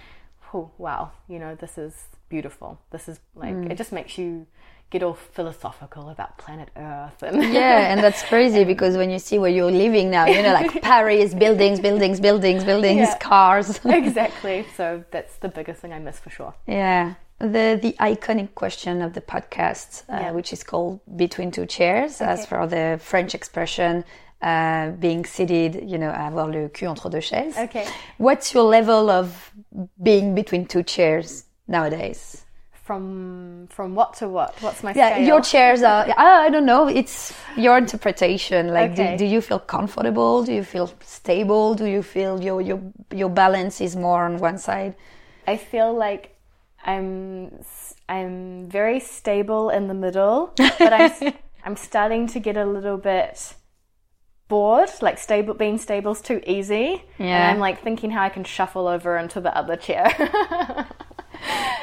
[0.55, 1.95] oh, wow, you know, this is
[2.29, 2.81] beautiful.
[2.91, 3.71] This is like, mm.
[3.71, 4.47] it just makes you
[4.89, 7.23] get all philosophical about planet Earth.
[7.23, 10.53] And yeah, and that's crazy because when you see where you're living now, you know,
[10.53, 13.81] like Paris, buildings, buildings, buildings, buildings, yeah, cars.
[13.85, 14.65] exactly.
[14.77, 16.55] So that's the biggest thing I miss for sure.
[16.67, 20.31] Yeah the the iconic question of the podcast, uh, yeah.
[20.31, 22.31] which is called "Between Two Chairs," okay.
[22.31, 24.05] as for the French expression
[24.43, 27.57] uh, being seated, you know, avoir le cul entre deux chaises.
[27.57, 27.87] Okay.
[28.19, 29.53] What's your level of
[30.03, 32.45] being between two chairs nowadays?
[32.73, 34.55] From from what to what?
[34.63, 35.15] What's my yeah?
[35.15, 35.27] Scale?
[35.27, 36.07] Your chairs are.
[36.17, 36.87] I don't know.
[36.87, 38.69] It's your interpretation.
[38.69, 39.17] Like, okay.
[39.17, 40.45] do, do you feel comfortable?
[40.45, 41.75] Do you feel stable?
[41.75, 42.81] Do you feel your your
[43.13, 44.95] your balance is more on one side?
[45.49, 46.36] I feel like
[46.87, 47.65] I'm
[48.09, 51.35] I'm very stable in the middle, but I'm
[51.65, 53.55] I'm starting to get a little bit
[54.49, 54.91] bored.
[55.03, 57.27] Like stable being stable's too easy, yeah.
[57.27, 60.07] and I'm like thinking how I can shuffle over into the other chair.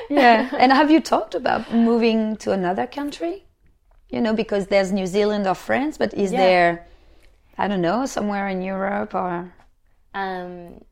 [0.09, 3.43] yeah, and have you talked about moving to another country?
[4.09, 6.37] You know, because there's New Zealand or France, but is yeah.
[6.37, 6.87] there,
[7.57, 9.53] I don't know, somewhere in Europe or?
[10.13, 10.85] Um,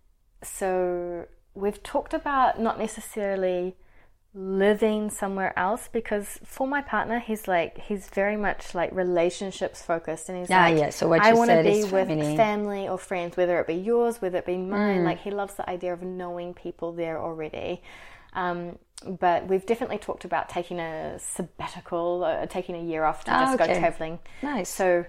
[0.43, 3.78] so we've talked about not necessarily
[4.34, 10.30] living somewhere else because for my partner he's like he's very much like relationships focused
[10.30, 10.90] and he's ah, like yeah.
[10.90, 12.38] so what I want to be with family.
[12.38, 15.04] family or friends whether it be yours whether it be mine mm.
[15.04, 17.82] like he loves the idea of knowing people there already
[18.32, 23.36] um, but we've definitely talked about taking a sabbatical uh, taking a year off to
[23.36, 23.74] oh, just okay.
[23.74, 25.06] go traveling nice so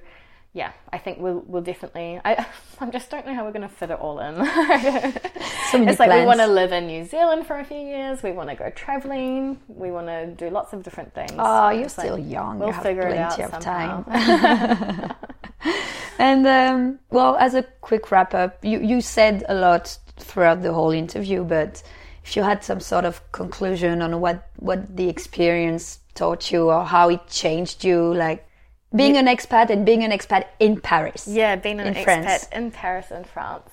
[0.55, 2.21] yeah, I think we'll we'll definitely.
[2.23, 2.45] I
[2.81, 4.35] I just don't know how we're going to fit it all in.
[5.71, 8.23] so it's like we want to live in New Zealand for a few years.
[8.23, 9.59] We want to go traveling.
[9.67, 11.33] We want to do lots of different things.
[11.39, 12.59] Oh, you're still like, young.
[12.59, 14.03] We'll you figure it out of somehow.
[14.03, 15.15] time.
[16.19, 20.75] and um, well, as a quick wrap up, you you said a lot throughout the
[20.75, 21.83] whole interview, but
[22.25, 26.85] if you had some sort of conclusion on what what the experience taught you or
[26.85, 28.47] how it changed you, like
[28.95, 31.27] being an expat and being an expat in Paris.
[31.29, 32.49] Yeah, being an expat France.
[32.53, 33.71] in Paris in France.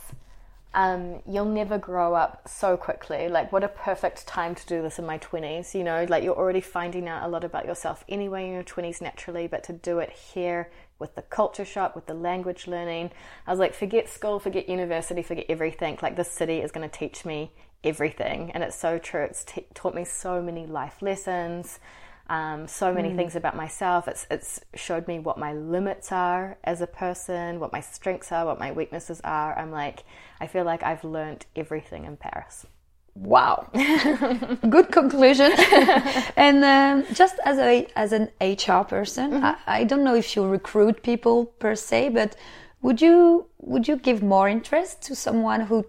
[0.73, 3.27] Um, you'll never grow up so quickly.
[3.27, 5.73] Like, what a perfect time to do this in my 20s.
[5.73, 9.01] You know, like you're already finding out a lot about yourself anyway in your 20s
[9.01, 13.09] naturally, but to do it here with the culture shock, with the language learning,
[13.47, 15.97] I was like, forget school, forget university, forget everything.
[16.01, 17.51] Like, this city is going to teach me
[17.83, 18.51] everything.
[18.51, 19.23] And it's so true.
[19.23, 21.79] It's t- taught me so many life lessons
[22.29, 23.15] um, so many mm.
[23.15, 24.07] things about myself.
[24.07, 28.45] It's it's showed me what my limits are as a person, what my strengths are,
[28.45, 29.57] what my weaknesses are.
[29.57, 30.03] I'm like,
[30.39, 32.67] I feel like I've learned everything in Paris.
[33.15, 33.67] Wow,
[34.69, 35.51] good conclusion.
[36.37, 39.45] and um, just as a as an HR person, mm-hmm.
[39.45, 42.35] I, I, don't know if you recruit people per se, but
[42.83, 45.85] would you would you give more interest to someone who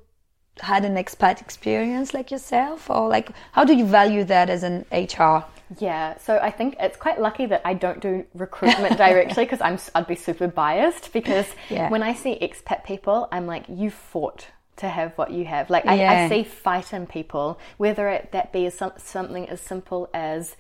[0.61, 4.86] had an expat experience like yourself, or like how do you value that as an
[4.91, 5.45] HR?
[5.79, 9.79] Yeah, so I think it's quite lucky that I don't do recruitment directly because I'm
[9.95, 11.89] I'd be super biased because yeah.
[11.91, 14.47] when I see expat people, I'm like, you fought
[14.77, 15.71] to have what you have.
[15.71, 15.93] Like yeah.
[15.93, 20.57] I, I, see fight in people, whether it that be some, something as simple as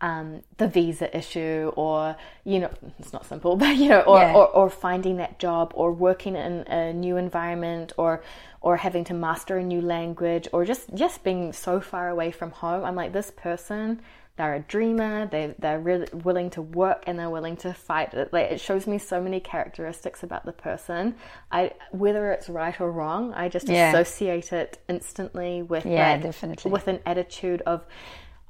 [0.00, 4.34] um, the visa issue, or you know, it's not simple, but you know, or, yeah.
[4.34, 8.22] or, or finding that job, or working in a new environment, or
[8.60, 12.52] or having to master a new language, or just just being so far away from
[12.52, 12.84] home.
[12.84, 14.00] I'm like this person
[14.36, 18.12] they're a dreamer they, they're really willing to work and they're willing to fight.
[18.14, 21.14] It like it shows me so many characteristics about the person.
[21.52, 23.90] I whether it's right or wrong i just yeah.
[23.90, 26.70] associate it instantly with yeah like, definitely.
[26.70, 27.84] with an attitude of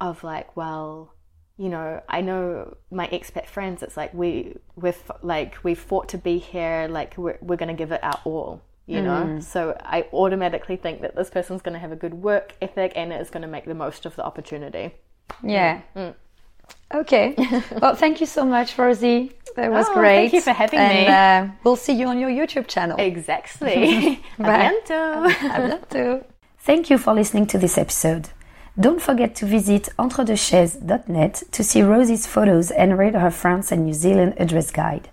[0.01, 1.12] of like well
[1.57, 6.18] you know i know my expat friends it's like we we've like we fought to
[6.18, 9.24] be here like we're, we're going to give it our all you know?
[9.24, 9.43] Mm.
[9.43, 13.12] so i automatically think that this person's going to have a good work ethic and
[13.12, 14.95] is going to make the most of the opportunity
[15.43, 15.81] yeah.
[15.97, 16.14] Mm.
[16.95, 17.35] Okay.
[17.83, 19.33] well, thank you so much, Rosie.
[19.57, 20.16] That was oh, great.
[20.16, 21.07] Thank you for having and, me.
[21.07, 22.99] Uh, we'll see you on your YouTube channel.
[22.99, 24.20] Exactly.
[24.39, 25.31] bientôt.
[25.31, 26.25] bientôt.
[26.59, 28.31] Thank you for listening to this episode.
[28.79, 33.93] Don't forget to visit entredeuxchaises.net to see Rosie's photos and read her France and New
[33.93, 35.11] Zealand address guide.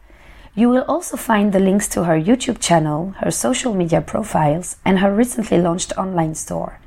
[0.55, 4.99] You will also find the links to her YouTube channel, her social media profiles, and
[4.99, 6.79] her recently launched online store.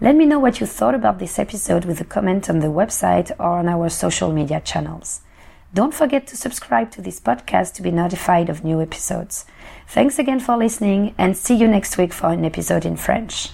[0.00, 3.30] Let me know what you thought about this episode with a comment on the website
[3.38, 5.20] or on our social media channels.
[5.72, 9.44] Don't forget to subscribe to this podcast to be notified of new episodes.
[9.88, 13.50] Thanks again for listening and see you next week for an episode in French.